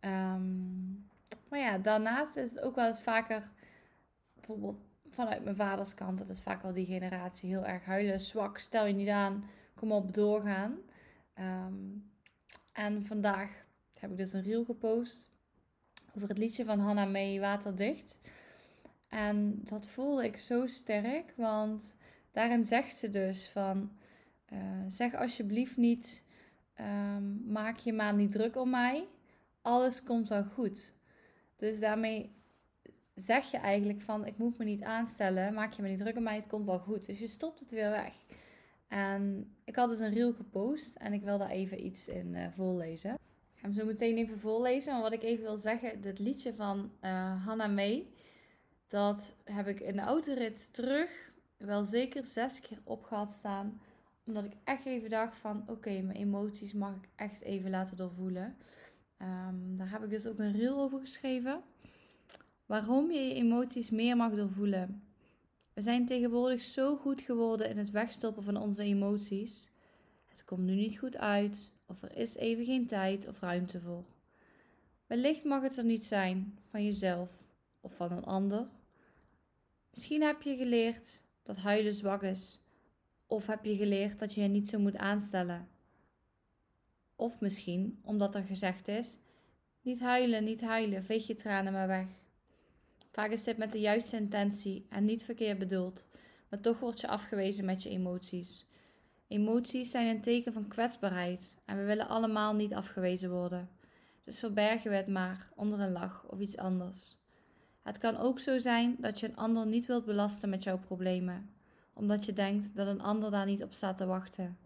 Um, 0.00 1.08
maar 1.48 1.58
ja, 1.58 1.78
daarnaast 1.78 2.36
is 2.36 2.50
het 2.50 2.60
ook 2.60 2.74
wel 2.74 2.86
eens 2.86 3.02
vaker, 3.02 3.50
bijvoorbeeld 4.34 4.80
vanuit 5.08 5.44
mijn 5.44 5.56
vaders 5.56 5.94
kant, 5.94 6.18
dat 6.18 6.28
is 6.28 6.42
vaak 6.42 6.62
wel 6.62 6.72
die 6.72 6.86
generatie, 6.86 7.48
heel 7.48 7.66
erg 7.66 7.84
huilen, 7.84 8.20
zwak, 8.20 8.58
stel 8.58 8.86
je 8.86 8.94
niet 8.94 9.08
aan, 9.08 9.44
kom 9.74 9.92
op, 9.92 10.14
doorgaan. 10.14 10.78
Um, 11.38 12.10
en 12.72 13.04
vandaag 13.04 13.64
heb 13.98 14.10
ik 14.10 14.16
dus 14.16 14.32
een 14.32 14.42
reel 14.42 14.64
gepost 14.64 15.28
over 16.16 16.28
het 16.28 16.38
liedje 16.38 16.64
van 16.64 16.78
Hannah 16.78 17.10
May, 17.10 17.40
Waterdicht. 17.40 18.20
En 19.10 19.60
dat 19.64 19.86
voelde 19.86 20.24
ik 20.24 20.36
zo 20.36 20.66
sterk, 20.66 21.32
want 21.36 21.96
daarin 22.30 22.64
zegt 22.64 22.96
ze 22.96 23.08
dus 23.08 23.48
van, 23.48 23.90
uh, 24.52 24.58
zeg 24.88 25.14
alsjeblieft 25.14 25.76
niet, 25.76 26.24
um, 26.80 27.42
maak 27.46 27.76
je 27.76 27.92
maar 27.92 28.14
niet 28.14 28.30
druk 28.30 28.56
om 28.56 28.70
mij, 28.70 29.08
alles 29.62 30.02
komt 30.02 30.28
wel 30.28 30.44
goed. 30.44 30.92
Dus 31.56 31.80
daarmee 31.80 32.34
zeg 33.14 33.50
je 33.50 33.56
eigenlijk 33.56 34.00
van, 34.00 34.26
ik 34.26 34.38
moet 34.38 34.58
me 34.58 34.64
niet 34.64 34.82
aanstellen, 34.82 35.54
maak 35.54 35.72
je 35.72 35.82
me 35.82 35.88
niet 35.88 35.98
druk 35.98 36.16
om 36.16 36.22
mij, 36.22 36.36
het 36.36 36.46
komt 36.46 36.66
wel 36.66 36.78
goed. 36.78 37.06
Dus 37.06 37.18
je 37.18 37.26
stopt 37.26 37.60
het 37.60 37.70
weer 37.70 37.90
weg. 37.90 38.14
En 38.88 39.54
ik 39.64 39.76
had 39.76 39.88
dus 39.88 39.98
een 39.98 40.14
reel 40.14 40.32
gepost 40.32 40.96
en 40.96 41.12
ik 41.12 41.22
wil 41.22 41.38
daar 41.38 41.50
even 41.50 41.84
iets 41.84 42.08
in 42.08 42.34
uh, 42.34 42.46
voorlezen. 42.50 43.14
Ik 43.14 43.56
ga 43.60 43.62
hem 43.62 43.72
zo 43.72 43.84
meteen 43.84 44.16
even 44.16 44.38
voorlezen. 44.38 44.92
Maar 44.92 45.02
wat 45.02 45.12
ik 45.12 45.22
even 45.22 45.44
wil 45.44 45.58
zeggen, 45.58 46.00
dit 46.00 46.18
liedje 46.18 46.54
van 46.54 46.90
uh, 47.04 47.46
Hannah 47.46 47.74
May, 47.74 48.06
dat 48.90 49.34
heb 49.44 49.66
ik 49.66 49.80
in 49.80 49.96
de 49.96 50.02
autorit 50.02 50.72
terug 50.72 51.32
wel 51.56 51.84
zeker 51.84 52.26
zes 52.26 52.60
keer 52.60 52.78
op 52.84 53.04
gehad 53.04 53.32
staan. 53.32 53.80
Omdat 54.26 54.44
ik 54.44 54.52
echt 54.64 54.84
even 54.84 55.10
dacht 55.10 55.36
van, 55.36 55.64
oké, 55.66 56.00
mijn 56.00 56.16
emoties 56.16 56.72
mag 56.72 56.94
ik 56.94 57.08
echt 57.16 57.40
even 57.40 57.70
laten 57.70 57.96
doorvoelen. 57.96 58.56
Um, 59.22 59.76
daar 59.76 59.90
heb 59.90 60.02
ik 60.02 60.10
dus 60.10 60.26
ook 60.26 60.38
een 60.38 60.52
reel 60.52 60.80
over 60.80 61.00
geschreven. 61.00 61.62
Waarom 62.66 63.10
je 63.10 63.20
je 63.20 63.34
emoties 63.34 63.90
meer 63.90 64.16
mag 64.16 64.34
doorvoelen. 64.34 65.02
We 65.72 65.82
zijn 65.82 66.06
tegenwoordig 66.06 66.62
zo 66.62 66.96
goed 66.96 67.20
geworden 67.20 67.68
in 67.68 67.78
het 67.78 67.90
wegstoppen 67.90 68.42
van 68.42 68.56
onze 68.56 68.82
emoties. 68.82 69.70
Het 70.26 70.44
komt 70.44 70.62
nu 70.62 70.74
niet 70.74 70.98
goed 70.98 71.16
uit, 71.16 71.72
of 71.86 72.02
er 72.02 72.16
is 72.16 72.36
even 72.36 72.64
geen 72.64 72.86
tijd 72.86 73.28
of 73.28 73.40
ruimte 73.40 73.80
voor. 73.80 74.04
Wellicht 75.06 75.44
mag 75.44 75.62
het 75.62 75.76
er 75.76 75.84
niet 75.84 76.04
zijn 76.04 76.58
van 76.70 76.84
jezelf 76.84 77.30
of 77.80 77.94
van 77.94 78.12
een 78.12 78.24
ander. 78.24 78.66
Misschien 79.90 80.22
heb 80.22 80.42
je 80.42 80.56
geleerd 80.56 81.22
dat 81.42 81.56
huilen 81.56 81.94
zwak 81.94 82.22
is, 82.22 82.60
of 83.26 83.46
heb 83.46 83.64
je 83.64 83.76
geleerd 83.76 84.18
dat 84.18 84.34
je 84.34 84.40
je 84.40 84.48
niet 84.48 84.68
zo 84.68 84.78
moet 84.78 84.96
aanstellen. 84.96 85.68
Of 87.16 87.40
misschien 87.40 88.00
omdat 88.04 88.34
er 88.34 88.42
gezegd 88.42 88.88
is: 88.88 89.18
niet 89.82 90.00
huilen, 90.00 90.44
niet 90.44 90.60
huilen, 90.60 91.04
veeg 91.04 91.26
je 91.26 91.34
tranen 91.34 91.72
maar 91.72 91.86
weg. 91.86 92.06
Vaak 93.10 93.30
is 93.30 93.44
dit 93.44 93.56
met 93.56 93.72
de 93.72 93.80
juiste 93.80 94.16
intentie 94.16 94.86
en 94.88 95.04
niet 95.04 95.22
verkeerd 95.22 95.58
bedoeld, 95.58 96.06
maar 96.48 96.60
toch 96.60 96.78
word 96.78 97.00
je 97.00 97.08
afgewezen 97.08 97.64
met 97.64 97.82
je 97.82 97.88
emoties. 97.88 98.66
Emoties 99.28 99.90
zijn 99.90 100.08
een 100.08 100.22
teken 100.22 100.52
van 100.52 100.68
kwetsbaarheid 100.68 101.56
en 101.64 101.76
we 101.76 101.84
willen 101.84 102.08
allemaal 102.08 102.54
niet 102.54 102.74
afgewezen 102.74 103.30
worden. 103.30 103.70
Dus 104.24 104.38
verbergen 104.38 104.90
we 104.90 104.96
het 104.96 105.06
maar 105.06 105.48
onder 105.54 105.80
een 105.80 105.92
lach 105.92 106.24
of 106.26 106.40
iets 106.40 106.56
anders. 106.56 107.19
Het 107.82 107.98
kan 107.98 108.16
ook 108.16 108.40
zo 108.40 108.58
zijn 108.58 108.96
dat 108.98 109.20
je 109.20 109.28
een 109.28 109.36
ander 109.36 109.66
niet 109.66 109.86
wilt 109.86 110.04
belasten 110.04 110.48
met 110.48 110.62
jouw 110.62 110.78
problemen, 110.78 111.50
omdat 111.92 112.24
je 112.24 112.32
denkt 112.32 112.76
dat 112.76 112.86
een 112.86 113.00
ander 113.00 113.30
daar 113.30 113.46
niet 113.46 113.62
op 113.62 113.72
staat 113.72 113.96
te 113.96 114.06
wachten. 114.06 114.58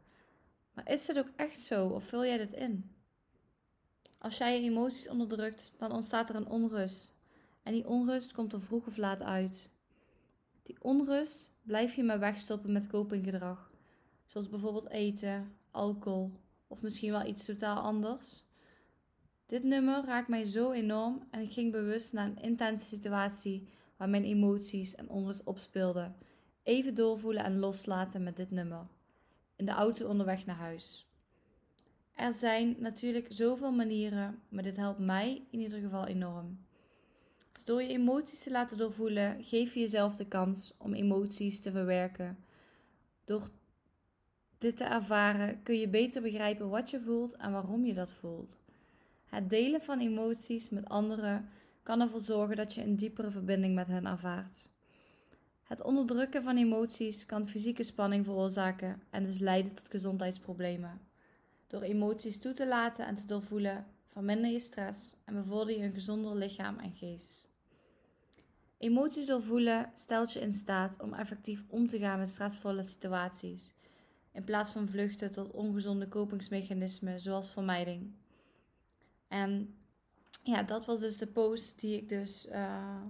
Maar 0.72 0.90
is 0.90 1.06
het 1.06 1.18
ook 1.18 1.30
echt 1.36 1.60
zo 1.60 1.86
of 1.86 2.04
vul 2.04 2.24
jij 2.24 2.38
dit 2.38 2.52
in? 2.52 2.90
Als 4.18 4.38
jij 4.38 4.60
je 4.60 4.70
emoties 4.70 5.08
onderdrukt, 5.08 5.74
dan 5.78 5.92
ontstaat 5.92 6.28
er 6.28 6.34
een 6.34 6.48
onrust 6.48 7.14
en 7.62 7.72
die 7.72 7.88
onrust 7.88 8.32
komt 8.32 8.52
er 8.52 8.60
vroeg 8.60 8.86
of 8.86 8.96
laat 8.96 9.22
uit. 9.22 9.70
Die 10.62 10.76
onrust 10.80 11.52
blijf 11.62 11.94
je 11.94 12.02
maar 12.04 12.18
wegstoppen 12.18 12.72
met 12.72 12.86
copinggedrag. 12.86 13.70
Zoals 14.26 14.48
bijvoorbeeld 14.48 14.88
eten, 14.88 15.56
alcohol 15.70 16.32
of 16.66 16.82
misschien 16.82 17.10
wel 17.10 17.26
iets 17.26 17.44
totaal 17.44 17.82
anders. 17.82 18.43
Dit 19.46 19.64
nummer 19.64 20.04
raakt 20.04 20.28
mij 20.28 20.44
zo 20.44 20.72
enorm 20.72 21.22
en 21.30 21.40
ik 21.40 21.52
ging 21.52 21.72
bewust 21.72 22.12
naar 22.12 22.26
een 22.26 22.42
intense 22.42 22.84
situatie 22.84 23.68
waar 23.96 24.08
mijn 24.08 24.24
emoties 24.24 24.94
en 24.94 25.08
onrust 25.08 25.44
opspeelden. 25.44 26.16
Even 26.62 26.94
doorvoelen 26.94 27.44
en 27.44 27.58
loslaten 27.58 28.22
met 28.22 28.36
dit 28.36 28.50
nummer. 28.50 28.86
In 29.56 29.66
de 29.66 29.72
auto 29.72 30.08
onderweg 30.08 30.46
naar 30.46 30.56
huis. 30.56 31.08
Er 32.14 32.32
zijn 32.32 32.76
natuurlijk 32.78 33.26
zoveel 33.28 33.72
manieren, 33.72 34.42
maar 34.48 34.62
dit 34.62 34.76
helpt 34.76 34.98
mij 34.98 35.46
in 35.50 35.60
ieder 35.60 35.80
geval 35.80 36.06
enorm. 36.06 36.58
Door 37.64 37.82
je 37.82 37.88
emoties 37.88 38.42
te 38.42 38.50
laten 38.50 38.76
doorvoelen, 38.76 39.44
geef 39.44 39.74
je 39.74 39.80
jezelf 39.80 40.16
de 40.16 40.26
kans 40.26 40.74
om 40.78 40.94
emoties 40.94 41.60
te 41.60 41.70
verwerken. 41.70 42.44
Door 43.24 43.50
dit 44.58 44.76
te 44.76 44.84
ervaren 44.84 45.62
kun 45.62 45.78
je 45.78 45.88
beter 45.88 46.22
begrijpen 46.22 46.68
wat 46.68 46.90
je 46.90 47.00
voelt 47.00 47.36
en 47.36 47.52
waarom 47.52 47.84
je 47.84 47.94
dat 47.94 48.12
voelt. 48.12 48.63
Het 49.34 49.50
delen 49.50 49.80
van 49.80 50.00
emoties 50.00 50.68
met 50.68 50.88
anderen 50.88 51.48
kan 51.82 52.00
ervoor 52.00 52.20
zorgen 52.20 52.56
dat 52.56 52.74
je 52.74 52.82
een 52.82 52.96
diepere 52.96 53.30
verbinding 53.30 53.74
met 53.74 53.86
hen 53.86 54.06
ervaart. 54.06 54.68
Het 55.62 55.82
onderdrukken 55.82 56.42
van 56.42 56.56
emoties 56.56 57.26
kan 57.26 57.46
fysieke 57.46 57.82
spanning 57.82 58.24
veroorzaken 58.24 59.02
en 59.10 59.24
dus 59.24 59.38
leiden 59.38 59.74
tot 59.74 59.88
gezondheidsproblemen. 59.88 61.00
Door 61.66 61.82
emoties 61.82 62.38
toe 62.38 62.52
te 62.52 62.66
laten 62.66 63.06
en 63.06 63.14
te 63.14 63.26
doorvoelen, 63.26 63.86
verminder 64.06 64.50
je 64.50 64.60
stress 64.60 65.16
en 65.24 65.34
bevorder 65.34 65.76
je 65.76 65.82
een 65.82 65.92
gezonder 65.92 66.36
lichaam 66.36 66.78
en 66.78 66.92
geest. 66.92 67.48
Emoties 68.78 69.26
doorvoelen 69.26 69.90
stelt 69.94 70.32
je 70.32 70.40
in 70.40 70.52
staat 70.52 71.02
om 71.02 71.14
effectief 71.14 71.64
om 71.68 71.88
te 71.88 71.98
gaan 71.98 72.18
met 72.18 72.28
stressvolle 72.28 72.82
situaties, 72.82 73.74
in 74.32 74.44
plaats 74.44 74.72
van 74.72 74.88
vluchten 74.88 75.32
tot 75.32 75.50
ongezonde 75.50 76.08
kopingsmechanismen 76.08 77.20
zoals 77.20 77.50
vermijding. 77.50 78.22
En 79.34 79.74
ja, 80.42 80.62
dat 80.62 80.86
was 80.86 81.00
dus 81.00 81.18
de 81.18 81.26
post 81.26 81.80
die 81.80 81.96
ik 81.96 82.08
dus 82.08 82.46
uh, 82.46 83.02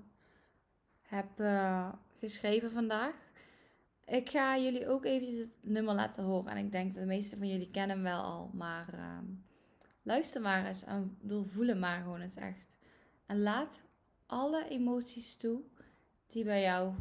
heb 1.02 1.40
uh, 1.40 1.92
geschreven 2.18 2.70
vandaag. 2.70 3.14
Ik 4.04 4.30
ga 4.30 4.58
jullie 4.58 4.88
ook 4.88 5.04
eventjes 5.04 5.38
het 5.38 5.50
nummer 5.60 5.94
laten 5.94 6.24
horen. 6.24 6.52
En 6.52 6.64
ik 6.64 6.72
denk 6.72 6.94
dat 6.94 7.02
de 7.02 7.08
meeste 7.08 7.36
van 7.36 7.48
jullie 7.48 7.70
kennen 7.70 7.96
hem 7.96 8.04
wel 8.04 8.22
al. 8.22 8.50
Maar 8.52 8.94
uh, 8.94 9.18
luister 10.02 10.40
maar 10.40 10.66
eens 10.66 10.84
en 10.84 11.16
doorvoelen 11.20 11.78
maar 11.78 12.02
gewoon 12.02 12.20
eens 12.20 12.36
echt. 12.36 12.76
En 13.26 13.42
laat 13.42 13.82
alle 14.26 14.68
emoties 14.68 15.36
toe 15.36 15.62
die 16.26 16.44
bij 16.44 16.62
jou 16.62 16.94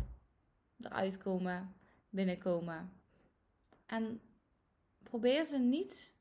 eruit 0.79 1.17
komen, 1.17 1.75
binnenkomen. 2.09 2.91
En 3.85 4.21
probeer 5.03 5.43
ze 5.43 5.57
niet 5.57 6.13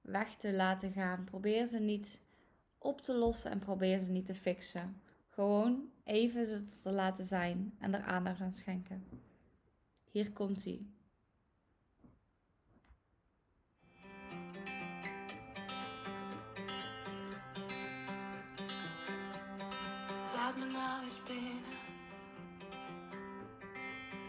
weg 0.00 0.36
te 0.36 0.52
laten 0.52 0.92
gaan. 0.92 1.24
Probeer 1.24 1.66
ze 1.66 1.78
niet 1.78 2.22
op 2.84 3.00
te 3.00 3.14
lossen 3.14 3.50
en 3.50 3.58
probeer 3.58 3.98
ze 3.98 4.10
niet 4.10 4.26
te 4.26 4.34
fixen. 4.34 5.00
Gewoon 5.28 5.90
even 6.04 6.46
ze 6.46 6.62
te 6.82 6.90
laten 6.90 7.24
zijn 7.24 7.74
en 7.78 7.94
er 7.94 8.02
aandacht 8.02 8.40
aan 8.40 8.52
schenken. 8.52 9.04
Hier 10.10 10.32
komt 10.32 10.64
ie. 10.64 10.92
Laat 20.34 20.56
me 20.56 20.66
nou 20.72 21.04
eens 21.04 21.22
binnen. 21.22 21.62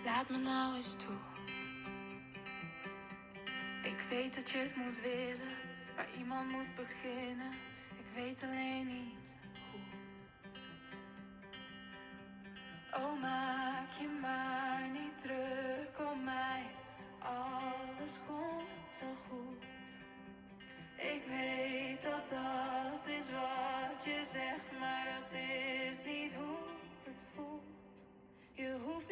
Laat 0.06 0.30
me 0.30 0.38
nou 0.38 0.76
eens 0.76 0.96
toe. 0.96 1.18
Ik 3.84 4.06
weet 4.10 4.36
dat 4.36 4.50
je 4.50 4.58
het 4.58 4.76
moet 4.76 5.02
willen, 5.02 5.56
maar 5.96 6.08
iemand 6.18 6.52
moet 6.52 6.76
beginnen. 6.76 7.75
Weet 8.16 8.44
alleen 8.44 8.88
niet 8.88 9.28
hoe. 9.72 9.82
Oh, 13.04 13.22
maak 13.22 13.92
je 14.00 14.08
maar 14.22 14.90
niet 14.92 15.22
druk 15.22 16.12
om 16.12 16.24
mij. 16.24 16.64
Alles 17.20 18.20
komt 18.28 18.94
wel 19.00 19.16
goed. 19.30 19.64
Ik 20.98 21.24
weet 21.28 22.02
dat 22.02 22.30
dat 22.30 23.08
is 23.08 23.26
wat 23.32 24.04
je 24.04 24.26
zegt, 24.32 24.80
maar 24.80 25.06
dat 25.06 25.40
is 25.40 25.98
niet 26.06 26.34
hoe 26.34 26.68
het 27.04 27.22
voelt. 27.36 27.64
Je 28.54 28.78
hoeft 28.84 29.05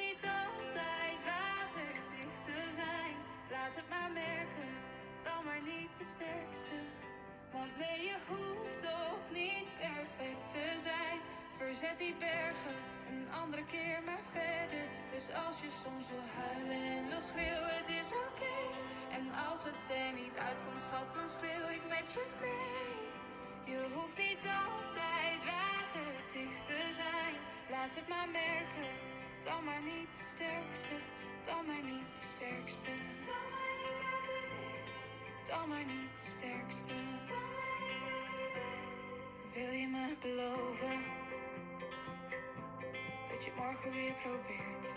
Verzet 11.93 12.07
die 12.07 12.27
bergen 12.29 12.77
en 13.07 13.27
andere 13.41 13.65
keer 13.65 13.99
maar 14.05 14.25
verder. 14.31 14.85
Dus 15.13 15.25
als 15.45 15.57
je 15.63 15.69
soms 15.83 16.05
wil 16.13 16.27
huilen 16.41 16.83
en 16.97 17.09
wil 17.09 17.23
schreeuwen, 17.31 17.75
het 17.81 17.89
is 18.01 18.09
oké. 18.25 18.57
En 19.17 19.25
als 19.49 19.61
het 19.67 19.83
er 20.01 20.11
niet 20.21 20.37
uitkomt, 20.47 20.83
schat, 20.87 21.09
dan 21.17 21.29
schreeuw 21.37 21.67
ik 21.77 21.83
met 21.95 22.07
je 22.15 22.25
mee. 22.45 22.95
Je 23.71 23.79
hoeft 23.93 24.17
niet 24.27 24.45
altijd 24.69 25.39
waterdicht 25.53 26.65
te 26.69 26.81
zijn. 27.01 27.35
Laat 27.73 27.93
het 27.99 28.07
maar 28.13 28.29
merken, 28.45 28.91
dan 29.47 29.63
maar 29.67 29.83
niet 29.91 30.11
de 30.19 30.25
sterkste. 30.33 30.95
Dan 31.47 31.61
maar 31.69 31.85
niet 31.91 32.09
de 32.19 32.27
sterkste. 32.35 32.93
Dan 35.49 35.65
maar 35.69 35.87
niet 35.95 36.13
de 36.21 36.27
sterkste. 36.35 36.95
Wil 39.53 39.73
je 39.81 39.87
me 39.87 40.05
beloven 40.21 41.22
weer 43.71 44.13
probeert? 44.23 44.87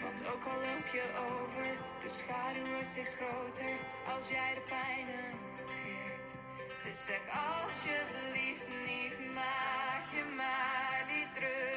Want 0.00 0.26
ook 0.32 0.44
al 0.44 0.58
loop 0.66 0.86
je 0.92 1.06
over, 1.30 1.66
de 2.02 2.08
schaduw 2.08 2.66
wordt 2.72 2.88
steeds 2.88 3.14
groter 3.14 3.74
als 4.14 4.28
jij 4.28 4.54
de 4.54 4.60
pijn 4.60 5.06
negeert. 5.06 6.30
Dus 6.84 7.04
zeg 7.04 7.22
alsjeblieft 7.52 8.68
niet, 8.86 9.34
maak 9.34 10.04
je 10.14 10.24
maar 10.36 11.04
niet 11.08 11.34
druk 11.34 11.69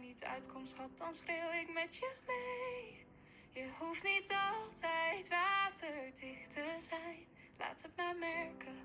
niet 0.00 0.24
uitkomt, 0.24 0.68
schat, 0.68 0.90
dan 0.98 1.14
schreeuw 1.14 1.50
ik 1.62 1.72
met 1.74 1.96
je 1.96 2.10
mee. 2.26 3.06
Je 3.52 3.70
hoeft 3.78 4.02
niet 4.02 4.32
altijd 4.50 5.28
waterdicht 5.28 6.50
te 6.50 6.76
zijn. 6.88 7.18
Laat 7.58 7.82
het 7.82 7.96
maar 7.96 8.16
merken, 8.16 8.76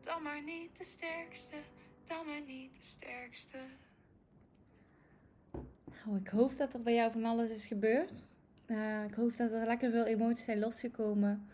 dan 0.00 0.22
maar 0.22 0.42
niet 0.42 0.78
de 0.78 0.84
sterkste. 0.84 1.56
Dan 2.06 2.26
maar 2.26 2.42
niet 2.46 2.72
de 2.72 2.86
sterkste. 2.86 3.58
Nou, 6.04 6.18
ik 6.20 6.28
hoop 6.28 6.56
dat 6.56 6.74
er 6.74 6.82
bij 6.82 6.94
jou 6.94 7.12
van 7.12 7.24
alles 7.24 7.50
is 7.50 7.66
gebeurd. 7.66 8.26
Eh, 8.66 9.04
ik 9.04 9.14
hoop 9.14 9.36
dat 9.36 9.52
er 9.52 9.66
lekker 9.66 9.90
veel 9.90 10.04
emoties 10.04 10.44
zijn 10.44 10.58
losgekomen. 10.58 11.46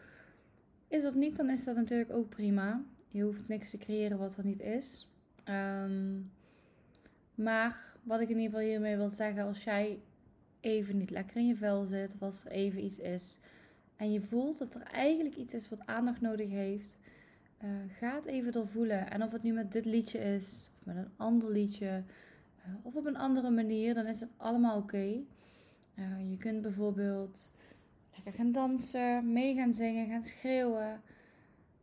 Is 0.88 1.02
dat 1.02 1.14
niet, 1.14 1.36
dan 1.36 1.50
is 1.50 1.64
dat 1.64 1.76
natuurlijk 1.76 2.12
ook 2.12 2.28
prima. 2.28 2.82
Je 3.08 3.22
hoeft 3.22 3.48
niks 3.48 3.70
te 3.70 3.78
creëren 3.78 4.18
wat 4.18 4.36
er 4.36 4.44
niet 4.44 4.60
is. 4.60 5.08
Ehm, 5.44 6.20
maar 7.38 7.96
wat 8.02 8.20
ik 8.20 8.28
in 8.28 8.38
ieder 8.38 8.50
geval 8.50 8.68
hiermee 8.68 8.96
wil 8.96 9.08
zeggen, 9.08 9.44
als 9.44 9.64
jij 9.64 10.00
even 10.60 10.96
niet 10.96 11.10
lekker 11.10 11.36
in 11.36 11.46
je 11.46 11.56
vel 11.56 11.84
zit, 11.84 12.12
of 12.14 12.22
als 12.22 12.44
er 12.44 12.50
even 12.50 12.84
iets 12.84 12.98
is 12.98 13.38
en 13.98 14.12
je 14.12 14.20
voelt 14.20 14.58
dat 14.58 14.74
er 14.74 14.82
eigenlijk 14.82 15.36
iets 15.36 15.54
is 15.54 15.68
wat 15.68 15.86
aandacht 15.86 16.20
nodig 16.20 16.48
heeft, 16.50 16.98
uh, 17.64 17.70
ga 17.88 18.14
het 18.14 18.24
even 18.24 18.52
doorvoelen. 18.52 19.10
En 19.10 19.22
of 19.22 19.32
het 19.32 19.42
nu 19.42 19.52
met 19.52 19.72
dit 19.72 19.84
liedje 19.84 20.18
is, 20.18 20.70
of 20.78 20.84
met 20.84 20.96
een 20.96 21.10
ander 21.16 21.50
liedje, 21.50 22.02
uh, 22.66 22.74
of 22.82 22.94
op 22.94 23.06
een 23.06 23.16
andere 23.16 23.50
manier, 23.50 23.94
dan 23.94 24.06
is 24.06 24.20
het 24.20 24.30
allemaal 24.36 24.78
oké. 24.78 25.20
Uh, 25.94 26.30
je 26.30 26.36
kunt 26.36 26.62
bijvoorbeeld 26.62 27.52
lekker 28.14 28.32
gaan 28.32 28.52
dansen, 28.52 29.32
mee 29.32 29.54
gaan 29.54 29.72
zingen, 29.72 30.08
gaan 30.08 30.22
schreeuwen. 30.22 31.00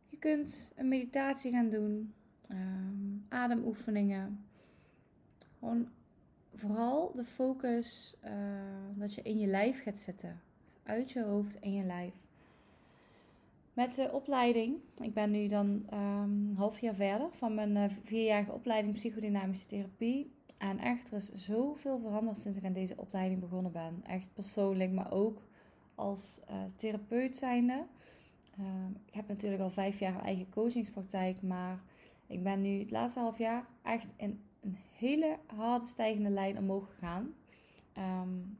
Je 0.08 0.16
kunt 0.16 0.72
een 0.76 0.88
meditatie 0.88 1.52
gaan 1.52 1.70
doen, 1.70 2.12
um, 2.50 3.24
ademoefeningen. 3.28 4.44
Gewoon 5.58 5.88
vooral 6.54 7.12
de 7.14 7.24
focus 7.24 8.16
uh, 8.24 8.30
dat 8.94 9.14
je 9.14 9.22
in 9.22 9.38
je 9.38 9.46
lijf 9.46 9.82
gaat 9.82 10.00
zitten. 10.00 10.40
Uit 10.82 11.12
je 11.12 11.24
hoofd 11.24 11.56
in 11.60 11.72
je 11.72 11.84
lijf. 11.84 12.14
Met 13.72 13.94
de 13.94 14.10
opleiding, 14.12 14.76
ik 15.02 15.14
ben 15.14 15.30
nu 15.30 15.48
dan 15.48 15.86
um, 15.94 16.54
half 16.56 16.78
jaar 16.78 16.94
verder 16.94 17.28
van 17.32 17.54
mijn 17.54 17.76
uh, 17.76 17.84
vierjarige 18.02 18.52
opleiding 18.52 18.94
psychodynamische 18.94 19.66
therapie. 19.66 20.34
En 20.58 20.78
echt, 20.78 21.10
er 21.10 21.16
is 21.16 21.32
zoveel 21.32 21.98
veranderd 21.98 22.40
sinds 22.40 22.58
ik 22.58 22.64
aan 22.64 22.72
deze 22.72 22.96
opleiding 22.96 23.40
begonnen 23.40 23.72
ben. 23.72 24.00
Echt 24.02 24.28
persoonlijk, 24.34 24.92
maar 24.92 25.12
ook 25.12 25.42
als 25.94 26.40
uh, 26.50 26.56
therapeut 26.76 27.36
zijnde. 27.36 27.84
Uh, 28.60 28.66
ik 29.06 29.14
heb 29.14 29.28
natuurlijk 29.28 29.62
al 29.62 29.70
vijf 29.70 29.98
jaar 29.98 30.14
een 30.14 30.20
eigen 30.20 30.48
coachingspraktijk, 30.48 31.42
maar 31.42 31.82
ik 32.26 32.42
ben 32.42 32.60
nu 32.60 32.78
het 32.78 32.90
laatste 32.90 33.20
half 33.20 33.38
jaar 33.38 33.66
echt 33.82 34.12
in 34.16 34.40
een 34.66 34.78
hele 34.92 35.38
harde 35.46 35.84
stijgende 35.84 36.30
lijn 36.30 36.58
omhoog 36.58 36.88
gegaan. 36.94 37.34
Um, 37.98 38.58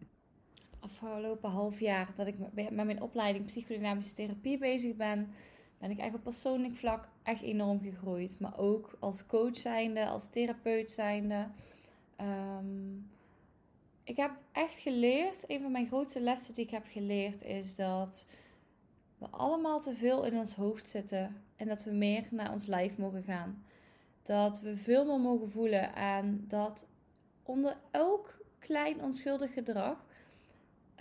afgelopen 0.81 1.51
half 1.51 1.81
jaar 1.81 2.13
dat 2.15 2.27
ik 2.27 2.35
met 2.53 2.71
mijn 2.71 3.03
opleiding 3.03 3.47
psychodynamische 3.47 4.15
therapie 4.15 4.59
bezig 4.59 4.97
ben, 4.97 5.29
ben 5.79 5.91
ik 5.91 5.99
echt 5.99 6.15
op 6.15 6.23
persoonlijk 6.23 6.77
vlak 6.77 7.09
echt 7.23 7.43
enorm 7.43 7.81
gegroeid. 7.81 8.41
Maar 8.41 8.59
ook 8.59 8.97
als 9.01 9.27
coach 9.27 9.57
zijnde, 9.57 10.07
als 10.07 10.31
therapeut 10.31 10.91
zijnde. 10.91 11.49
Um, 12.21 13.11
ik 14.05 14.17
heb 14.17 14.31
echt 14.53 14.79
geleerd, 14.79 15.45
een 15.47 15.61
van 15.61 15.73
mijn 15.73 15.87
grootste 15.87 16.21
lessen 16.21 16.55
die 16.55 16.65
ik 16.65 16.71
heb 16.71 16.85
geleerd 16.87 17.43
is 17.43 17.77
dat 17.77 18.27
we 19.19 19.27
allemaal 19.31 19.81
te 19.81 19.95
veel 19.95 20.25
in 20.25 20.39
ons 20.39 20.55
hoofd 20.55 20.89
zitten 20.89 21.43
en 21.57 21.69
dat 21.69 21.85
we 21.85 21.91
meer 21.91 22.29
naar 22.31 22.53
ons 22.53 22.67
lijf 22.67 22.99
mogen 22.99 23.23
gaan. 23.23 23.65
Dat 24.27 24.61
we 24.61 24.77
veel 24.77 25.05
meer 25.05 25.21
mogen 25.21 25.51
voelen 25.51 25.95
en 25.95 26.45
dat 26.49 26.87
onder 27.43 27.77
elk 27.91 28.39
klein 28.59 29.03
onschuldig 29.03 29.53
gedrag, 29.53 30.05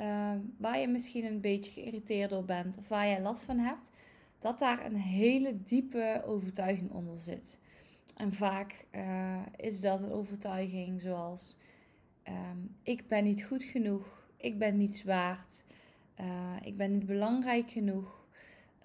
uh, 0.01 0.31
waar 0.57 0.79
je 0.79 0.87
misschien 0.87 1.25
een 1.25 1.41
beetje 1.41 1.71
geïrriteerd 1.71 2.29
door 2.29 2.45
bent 2.45 2.77
of 2.77 2.87
waar 2.87 3.07
je 3.07 3.21
last 3.21 3.43
van 3.43 3.57
hebt, 3.57 3.91
dat 4.39 4.59
daar 4.59 4.85
een 4.85 4.95
hele 4.95 5.63
diepe 5.63 6.23
overtuiging 6.25 6.91
onder 6.91 7.17
zit. 7.17 7.59
En 8.15 8.33
vaak 8.33 8.87
uh, 8.91 9.41
is 9.55 9.81
dat 9.81 10.01
een 10.01 10.11
overtuiging 10.11 11.01
zoals: 11.01 11.57
um, 12.27 12.75
ik 12.83 13.07
ben 13.07 13.23
niet 13.23 13.43
goed 13.43 13.63
genoeg, 13.63 14.27
ik 14.37 14.57
ben 14.57 14.77
niets 14.77 15.03
waard, 15.03 15.63
uh, 16.19 16.55
ik 16.63 16.77
ben 16.77 16.91
niet 16.91 17.05
belangrijk 17.05 17.69
genoeg. 17.69 18.24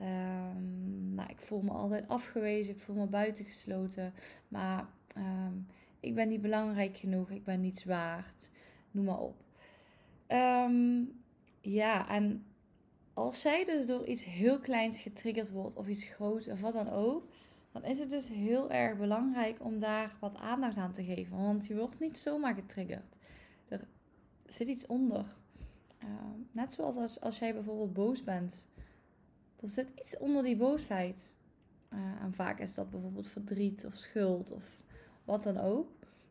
Um, 0.00 1.14
nou, 1.14 1.28
ik 1.30 1.40
voel 1.40 1.60
me 1.60 1.70
altijd 1.70 2.08
afgewezen, 2.08 2.74
ik 2.74 2.80
voel 2.80 2.96
me 2.96 3.06
buitengesloten. 3.06 4.12
Maar 4.48 4.88
um, 5.16 5.66
ik 6.00 6.14
ben 6.14 6.28
niet 6.28 6.40
belangrijk 6.40 6.96
genoeg, 6.96 7.30
ik 7.30 7.44
ben 7.44 7.60
niets 7.60 7.84
waard. 7.84 8.50
Noem 8.90 9.04
maar 9.04 9.20
op. 9.20 9.36
Um, 10.28 11.12
ja, 11.60 12.08
en 12.08 12.44
als 13.14 13.40
zij 13.40 13.64
dus 13.64 13.86
door 13.86 14.06
iets 14.06 14.24
heel 14.24 14.58
kleins 14.58 15.00
getriggerd 15.00 15.50
wordt, 15.50 15.76
of 15.76 15.88
iets 15.88 16.04
groots, 16.04 16.48
of 16.48 16.60
wat 16.60 16.72
dan 16.72 16.88
ook, 16.90 17.28
dan 17.72 17.84
is 17.84 17.98
het 17.98 18.10
dus 18.10 18.28
heel 18.28 18.70
erg 18.70 18.98
belangrijk 18.98 19.64
om 19.64 19.78
daar 19.78 20.16
wat 20.20 20.38
aandacht 20.38 20.76
aan 20.76 20.92
te 20.92 21.04
geven. 21.04 21.36
Want 21.36 21.66
je 21.66 21.76
wordt 21.76 22.00
niet 22.00 22.18
zomaar 22.18 22.54
getriggerd. 22.54 23.16
Er 23.68 23.86
zit 24.46 24.68
iets 24.68 24.86
onder. 24.86 25.36
net 26.52 26.72
zoals 26.72 26.96
als, 26.96 27.20
als 27.20 27.38
jij 27.38 27.54
bijvoorbeeld 27.54 27.92
boos 27.92 28.22
bent 28.22 28.66
er 29.62 29.68
zit 29.68 29.92
iets 29.98 30.18
onder 30.18 30.42
die 30.42 30.56
boosheid. 30.56 31.34
Uh, 31.92 31.98
en 32.22 32.34
vaak 32.34 32.60
is 32.60 32.74
dat 32.74 32.90
bijvoorbeeld 32.90 33.28
verdriet 33.28 33.84
of 33.86 33.94
schuld 33.94 34.52
of 34.52 34.82
wat 35.24 35.42
dan 35.42 35.58
ook. 35.58 35.88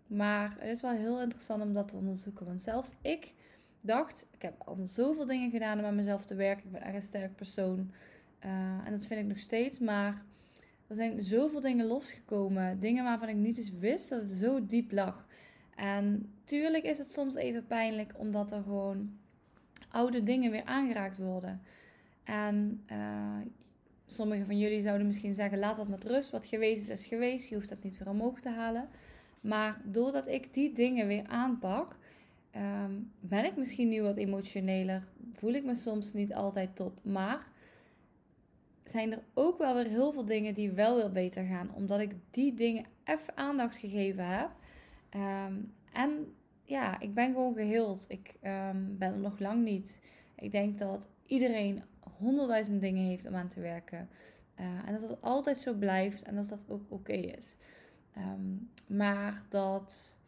Maar 0.07 0.55
het 0.59 0.69
is 0.69 0.81
wel 0.81 0.91
heel 0.91 1.21
interessant 1.21 1.63
om 1.63 1.73
dat 1.73 1.87
te 1.87 1.95
onderzoeken. 1.95 2.45
Want 2.45 2.61
zelfs 2.61 2.93
ik 3.01 3.33
dacht, 3.81 4.27
ik 4.31 4.41
heb 4.41 4.61
al 4.65 4.77
zoveel 4.83 5.25
dingen 5.25 5.51
gedaan 5.51 5.79
om 5.79 5.85
aan 5.85 5.95
mezelf 5.95 6.25
te 6.25 6.35
werken. 6.35 6.65
Ik 6.65 6.71
ben 6.71 6.81
echt 6.81 6.95
een 6.95 7.01
sterk 7.01 7.35
persoon. 7.35 7.91
Uh, 8.45 8.51
en 8.85 8.91
dat 8.91 9.05
vind 9.05 9.19
ik 9.19 9.27
nog 9.27 9.39
steeds. 9.39 9.79
Maar 9.79 10.23
er 10.87 10.95
zijn 10.95 11.21
zoveel 11.21 11.59
dingen 11.59 11.85
losgekomen. 11.85 12.79
Dingen 12.79 13.03
waarvan 13.03 13.29
ik 13.29 13.35
niet 13.35 13.57
eens 13.57 13.71
wist 13.71 14.09
dat 14.09 14.21
het 14.21 14.31
zo 14.31 14.65
diep 14.65 14.91
lag. 14.91 15.27
En 15.75 16.33
tuurlijk 16.43 16.83
is 16.83 16.97
het 16.97 17.11
soms 17.11 17.35
even 17.35 17.67
pijnlijk 17.67 18.13
omdat 18.17 18.51
er 18.51 18.63
gewoon 18.63 19.17
oude 19.89 20.23
dingen 20.23 20.51
weer 20.51 20.65
aangeraakt 20.65 21.17
worden. 21.17 21.61
En 22.29 22.83
uh, 22.91 23.37
sommigen 24.05 24.45
van 24.45 24.57
jullie 24.57 24.81
zouden 24.81 25.07
misschien 25.07 25.33
zeggen: 25.33 25.59
laat 25.59 25.77
dat 25.77 25.87
met 25.87 26.03
rust. 26.03 26.29
Wat 26.29 26.45
geweest 26.45 26.81
is, 26.81 26.89
is 26.89 27.05
geweest. 27.05 27.49
Je 27.49 27.55
hoeft 27.55 27.69
dat 27.69 27.83
niet 27.83 27.97
weer 27.97 28.09
omhoog 28.09 28.39
te 28.39 28.49
halen. 28.49 28.89
Maar 29.41 29.81
doordat 29.83 30.27
ik 30.27 30.53
die 30.53 30.73
dingen 30.73 31.07
weer 31.07 31.27
aanpak, 31.27 31.97
ehm, 32.51 32.91
ben 33.19 33.45
ik 33.45 33.55
misschien 33.55 33.89
nu 33.89 34.01
wat 34.01 34.17
emotioneler. 34.17 35.07
Voel 35.33 35.53
ik 35.53 35.65
me 35.65 35.75
soms 35.75 36.13
niet 36.13 36.33
altijd 36.33 36.75
top. 36.75 36.99
Maar 37.03 37.47
zijn 38.83 39.11
er 39.11 39.23
ook 39.33 39.57
wel 39.57 39.73
weer 39.73 39.87
heel 39.87 40.11
veel 40.11 40.25
dingen 40.25 40.53
die 40.53 40.71
wel 40.71 40.95
weer 40.95 41.11
beter 41.11 41.43
gaan. 41.43 41.73
Omdat 41.73 41.99
ik 41.99 42.15
die 42.29 42.53
dingen 42.53 42.85
even 43.03 43.37
aandacht 43.37 43.77
gegeven 43.77 44.27
heb. 44.27 44.49
Ehm, 45.09 45.53
en 45.93 46.33
ja, 46.63 46.99
ik 46.99 47.13
ben 47.13 47.33
gewoon 47.33 47.53
geheeld. 47.53 48.05
Ik 48.07 48.35
um, 48.43 48.97
ben 48.97 49.13
er 49.13 49.19
nog 49.19 49.39
lang 49.39 49.63
niet. 49.63 50.01
Ik 50.35 50.51
denk 50.51 50.77
dat 50.77 51.09
iedereen 51.25 51.83
honderdduizend 52.19 52.81
dingen 52.81 53.05
heeft 53.05 53.27
om 53.27 53.35
aan 53.35 53.47
te 53.47 53.59
werken. 53.59 54.09
Uh, 54.59 54.65
en 54.85 54.93
dat 54.93 55.01
het 55.01 55.21
altijd 55.21 55.57
zo 55.57 55.73
blijft 55.73 56.23
en 56.23 56.35
dat 56.35 56.49
dat 56.49 56.65
ook 56.67 56.83
oké 56.89 57.13
is. 57.13 57.57
Um, 58.17 58.69
maar 58.87 59.43
dat, 59.49 60.19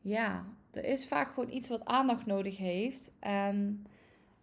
ja, 0.00 0.46
er 0.70 0.84
is 0.84 1.06
vaak 1.06 1.32
gewoon 1.32 1.50
iets 1.50 1.68
wat 1.68 1.84
aandacht 1.84 2.26
nodig 2.26 2.56
heeft. 2.56 3.12
En 3.18 3.86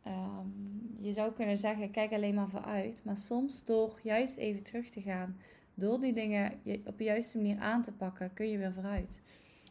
um, 0.08 0.98
je 1.00 1.14
zou 1.14 1.32
kunnen 1.32 1.58
zeggen, 1.58 1.92
kijk 1.92 2.12
alleen 2.12 2.36
maar 2.36 2.50
vooruit. 2.50 3.02
Maar 3.04 3.18
soms 3.18 3.64
door 3.64 4.00
juist 4.04 4.38
even 4.38 4.64
terug 4.64 4.90
te 4.90 5.02
gaan, 5.02 5.38
door 5.74 6.00
die 6.00 6.14
dingen 6.14 6.52
op 6.86 6.98
de 6.98 7.04
juiste 7.04 7.38
manier 7.38 7.60
aan 7.60 7.84
te 7.84 7.92
pakken, 7.92 8.34
kun 8.34 8.50
je 8.50 8.58
weer 8.58 8.74
vooruit. 8.74 9.22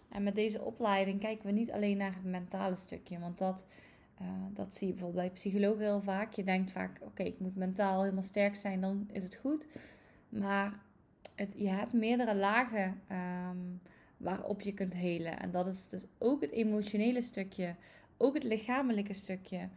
En 0.09 0.23
met 0.23 0.35
deze 0.35 0.63
opleiding 0.63 1.21
kijken 1.21 1.47
we 1.47 1.53
niet 1.53 1.73
alleen 1.73 1.97
naar 1.97 2.15
het 2.15 2.25
mentale 2.25 2.77
stukje, 2.77 3.19
want 3.19 3.39
dat, 3.39 3.67
uh, 4.21 4.27
dat 4.55 4.75
zie 4.75 4.87
je 4.87 4.93
bijvoorbeeld 4.93 5.25
bij 5.25 5.35
psychologen 5.35 5.81
heel 5.81 6.03
vaak. 6.03 6.33
Je 6.33 6.45
denkt 6.45 6.71
vaak, 6.71 6.99
oké, 7.01 7.23
ik 7.23 7.39
moet 7.39 7.57
mentaal 7.57 8.03
helemaal 8.03 8.23
sterk 8.23 8.57
zijn, 8.57 8.81
dan 8.81 9.09
is 9.13 9.23
het 9.23 9.35
goed. 9.35 9.67
Maar 10.29 10.81
het, 11.35 11.53
je 11.57 11.69
hebt 11.69 11.93
meerdere 11.93 12.35
lagen 12.35 13.01
um, 13.51 13.81
waarop 14.17 14.61
je 14.61 14.73
kunt 14.73 14.95
helen. 14.95 15.39
En 15.39 15.51
dat 15.51 15.67
is 15.67 15.89
dus 15.89 16.07
ook 16.19 16.41
het 16.41 16.51
emotionele 16.51 17.23
stukje, 17.23 17.75
ook 18.17 18.35
het 18.35 18.45
lichamelijke 18.45 19.13
stukje. 19.13 19.69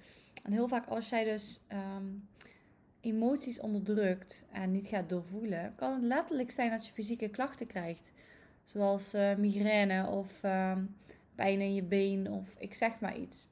En 0.43 0.51
heel 0.51 0.67
vaak 0.67 0.87
als 0.87 1.09
jij 1.09 1.23
dus 1.23 1.61
um, 1.97 2.27
emoties 3.01 3.59
onderdrukt 3.59 4.45
en 4.51 4.71
niet 4.71 4.87
gaat 4.87 5.09
doorvoelen, 5.09 5.73
kan 5.75 5.93
het 5.93 6.03
letterlijk 6.03 6.51
zijn 6.51 6.71
dat 6.71 6.85
je 6.85 6.93
fysieke 6.93 7.29
klachten 7.29 7.67
krijgt. 7.67 8.11
Zoals 8.63 9.13
uh, 9.13 9.35
migraine 9.35 10.07
of 10.07 10.43
um, 10.43 10.95
pijn 11.35 11.61
in 11.61 11.73
je 11.73 11.83
been 11.83 12.31
of 12.31 12.55
ik 12.59 12.73
zeg 12.73 12.99
maar 12.99 13.17
iets. 13.17 13.47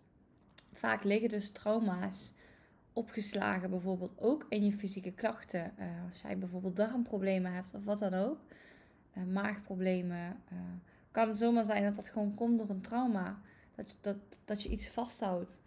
Vaak 0.78 1.04
liggen 1.04 1.30
dus 1.30 1.52
trauma's 1.52 2.34
opgeslagen, 2.94 3.70
bijvoorbeeld 3.70 4.14
ook 4.18 4.46
in 4.50 4.64
je 4.64 4.72
fysieke 4.72 5.12
klachten. 5.12 5.74
Uh, 5.80 5.86
als 6.10 6.22
jij 6.22 6.38
bijvoorbeeld 6.38 6.76
darmproblemen 6.76 7.54
hebt 7.54 7.74
of 7.74 7.86
wat 7.86 8.00
dan 8.00 8.14
ook, 8.14 8.40
uh, 9.18 9.24
maagproblemen, 9.24 10.42
kan 11.12 11.28
het 11.28 11.38
zomaar 11.38 11.66
zijn 11.66 11.84
dat 11.84 11.96
dat 11.96 12.10
gewoon 12.10 12.34
komt 12.34 12.58
door 12.58 12.70
een 12.70 12.82
trauma. 12.82 13.40
Dat 13.76 13.92
je, 13.92 13.98
dat, 14.02 14.18
dat 14.46 14.64
je 14.64 14.70
iets 14.70 14.88
vasthoudt. 14.88 15.60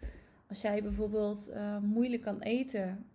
Als 0.47 0.61
jij 0.61 0.83
bijvoorbeeld 0.83 1.51
moeilijk 1.81 2.21
kan 2.21 2.39
eten, 2.39 3.05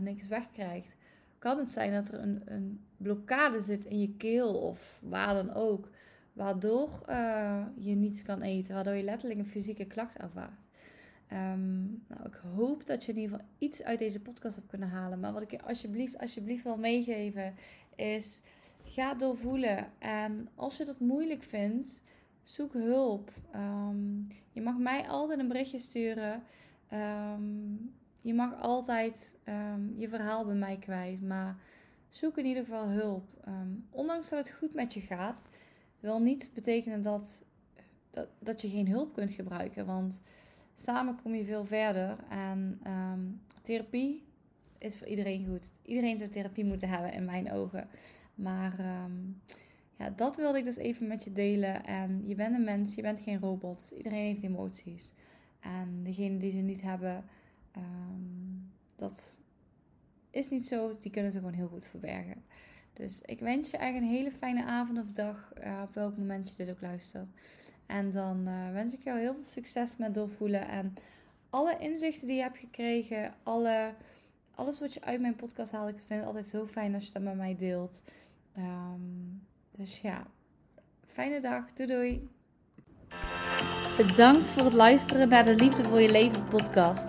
niks 0.00 0.26
wegkrijgt, 0.26 0.96
kan 1.38 1.58
het 1.58 1.70
zijn 1.70 1.92
dat 1.92 2.08
er 2.08 2.20
een, 2.20 2.42
een 2.44 2.84
blokkade 2.96 3.60
zit 3.60 3.84
in 3.84 4.00
je 4.00 4.16
keel 4.16 4.54
of 4.54 5.00
waar 5.04 5.34
dan 5.34 5.54
ook. 5.54 5.88
Waardoor 6.32 7.02
je 7.78 7.94
niets 7.94 8.22
kan 8.22 8.42
eten, 8.42 8.74
waardoor 8.74 8.94
je 8.94 9.02
letterlijk 9.02 9.40
een 9.40 9.46
fysieke 9.46 9.86
klacht 9.86 10.16
ervaart. 10.16 10.67
Um, 11.32 12.04
nou, 12.08 12.26
ik 12.26 12.40
hoop 12.54 12.86
dat 12.86 13.04
je 13.04 13.12
in 13.12 13.18
ieder 13.18 13.36
geval 13.36 13.50
iets 13.58 13.82
uit 13.82 13.98
deze 13.98 14.20
podcast 14.20 14.56
hebt 14.56 14.68
kunnen 14.68 14.88
halen. 14.88 15.20
Maar 15.20 15.32
wat 15.32 15.42
ik 15.42 15.50
je 15.50 15.62
alsjeblieft, 15.62 16.18
alsjeblieft 16.18 16.64
wil 16.64 16.76
meegeven 16.76 17.54
is: 17.94 18.42
ga 18.84 19.14
doorvoelen. 19.14 19.86
En 19.98 20.48
als 20.54 20.76
je 20.76 20.84
dat 20.84 21.00
moeilijk 21.00 21.42
vindt, 21.42 22.00
zoek 22.42 22.72
hulp. 22.72 23.32
Um, 23.54 24.26
je 24.52 24.62
mag 24.62 24.78
mij 24.78 25.08
altijd 25.08 25.38
een 25.38 25.48
berichtje 25.48 25.78
sturen. 25.78 26.42
Um, 26.92 27.94
je 28.20 28.34
mag 28.34 28.60
altijd 28.60 29.38
je 29.96 30.08
verhaal 30.08 30.44
bij 30.44 30.54
mij 30.54 30.76
kwijt, 30.78 31.22
maar 31.22 31.56
zoek 32.08 32.38
in 32.38 32.44
ieder 32.44 32.62
geval 32.62 32.88
hulp. 32.88 33.24
Ondanks 33.90 34.28
dat 34.28 34.38
het 34.38 34.56
goed 34.56 34.74
met 34.74 34.94
je 34.94 35.00
gaat, 35.00 35.48
wil 36.00 36.20
niet 36.20 36.50
betekenen 36.54 37.02
dat, 37.02 37.44
dat, 38.10 38.28
dat 38.38 38.60
je 38.60 38.68
geen 38.68 38.88
hulp 38.88 39.14
kunt 39.14 39.30
gebruiken. 39.30 39.86
Want 39.86 40.22
samen 40.80 41.18
kom 41.22 41.34
je 41.34 41.44
veel 41.44 41.64
verder. 41.64 42.16
En 42.28 42.80
um, 42.86 43.40
therapie 43.62 44.24
is 44.78 44.96
voor 44.96 45.06
iedereen 45.06 45.46
goed. 45.46 45.70
Iedereen 45.82 46.18
zou 46.18 46.30
therapie 46.30 46.64
moeten 46.64 46.88
hebben 46.88 47.12
in 47.12 47.24
mijn 47.24 47.52
ogen. 47.52 47.88
Maar 48.34 48.74
ja, 49.96 50.10
dat 50.10 50.36
wilde 50.36 50.58
ik 50.58 50.64
dus 50.64 50.76
even 50.76 51.06
met 51.06 51.24
je 51.24 51.32
delen. 51.32 51.84
En 51.84 52.22
je 52.26 52.34
bent 52.34 52.54
een 52.54 52.64
mens, 52.64 52.94
je 52.94 53.02
bent 53.02 53.20
geen 53.20 53.40
robot. 53.40 53.78
Dus 53.78 53.92
iedereen 53.92 54.24
heeft 54.24 54.42
emoties. 54.42 55.12
En 55.60 56.00
degene 56.02 56.36
die 56.36 56.50
ze 56.50 56.58
niet 56.58 56.82
hebben 56.82 57.24
Um, 57.78 58.72
dat 58.96 59.38
is 60.30 60.48
niet 60.48 60.66
zo. 60.66 60.98
Die 60.98 61.10
kunnen 61.10 61.32
ze 61.32 61.38
gewoon 61.38 61.52
heel 61.52 61.68
goed 61.68 61.86
verbergen. 61.86 62.44
Dus 62.92 63.20
ik 63.20 63.40
wens 63.40 63.70
je 63.70 63.76
eigenlijk 63.76 64.12
een 64.12 64.18
hele 64.18 64.32
fijne 64.32 64.64
avond 64.64 64.98
of 64.98 65.12
dag. 65.12 65.52
Uh, 65.64 65.82
op 65.82 65.94
welk 65.94 66.16
moment 66.16 66.48
je 66.48 66.56
dit 66.56 66.70
ook 66.70 66.80
luistert. 66.80 67.28
En 67.88 68.10
dan 68.10 68.48
uh, 68.48 68.72
wens 68.72 68.94
ik 68.94 69.02
jou 69.02 69.18
heel 69.18 69.34
veel 69.34 69.44
succes 69.44 69.96
met 69.96 70.14
doorvoelen. 70.14 70.68
En 70.68 70.94
alle 71.50 71.76
inzichten 71.78 72.26
die 72.26 72.36
je 72.36 72.42
hebt 72.42 72.58
gekregen. 72.58 73.34
Alle, 73.42 73.94
alles 74.54 74.80
wat 74.80 74.94
je 74.94 75.00
uit 75.02 75.20
mijn 75.20 75.36
podcast 75.36 75.72
haalt. 75.72 75.90
Ik 75.90 75.98
vind 75.98 76.20
het 76.20 76.28
altijd 76.28 76.46
zo 76.46 76.66
fijn 76.66 76.94
als 76.94 77.06
je 77.06 77.12
dat 77.12 77.22
met 77.22 77.36
mij 77.36 77.56
deelt. 77.56 78.02
Um, 78.58 79.42
dus 79.70 80.00
ja, 80.00 80.26
fijne 81.06 81.40
dag. 81.40 81.64
Doei 81.74 81.88
doei. 81.88 82.28
Bedankt 83.96 84.46
voor 84.46 84.64
het 84.64 84.72
luisteren 84.72 85.28
naar 85.28 85.44
de 85.44 85.54
Liefde 85.54 85.84
voor 85.84 86.00
je 86.00 86.10
Leven 86.10 86.48
podcast. 86.48 87.04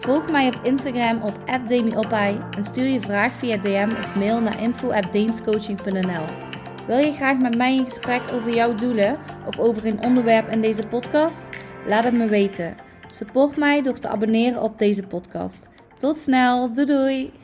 Volg 0.00 0.30
mij 0.30 0.48
op 0.48 0.64
Instagram 0.64 1.22
op 1.22 1.68
@demiopai 1.68 2.40
en 2.56 2.64
stuur 2.64 2.86
je 2.86 3.00
vraag 3.00 3.32
via 3.32 3.56
DM 3.56 3.90
of 3.98 4.16
mail 4.16 4.40
naar 4.40 4.60
info@deenscoaching.nl. 4.60 6.51
Wil 6.86 6.98
je 6.98 7.12
graag 7.12 7.38
met 7.38 7.56
mij 7.56 7.74
in 7.76 7.84
gesprek 7.84 8.22
over 8.32 8.54
jouw 8.54 8.74
doelen 8.74 9.18
of 9.46 9.58
over 9.58 9.86
een 9.86 10.04
onderwerp 10.04 10.48
in 10.48 10.60
deze 10.60 10.86
podcast? 10.86 11.42
Laat 11.86 12.04
het 12.04 12.14
me 12.14 12.26
weten. 12.26 12.76
Support 13.08 13.56
mij 13.56 13.82
door 13.82 13.98
te 13.98 14.08
abonneren 14.08 14.62
op 14.62 14.78
deze 14.78 15.02
podcast. 15.02 15.68
Tot 15.98 16.18
snel, 16.18 16.72
doei 16.72 16.86
doei! 16.86 17.41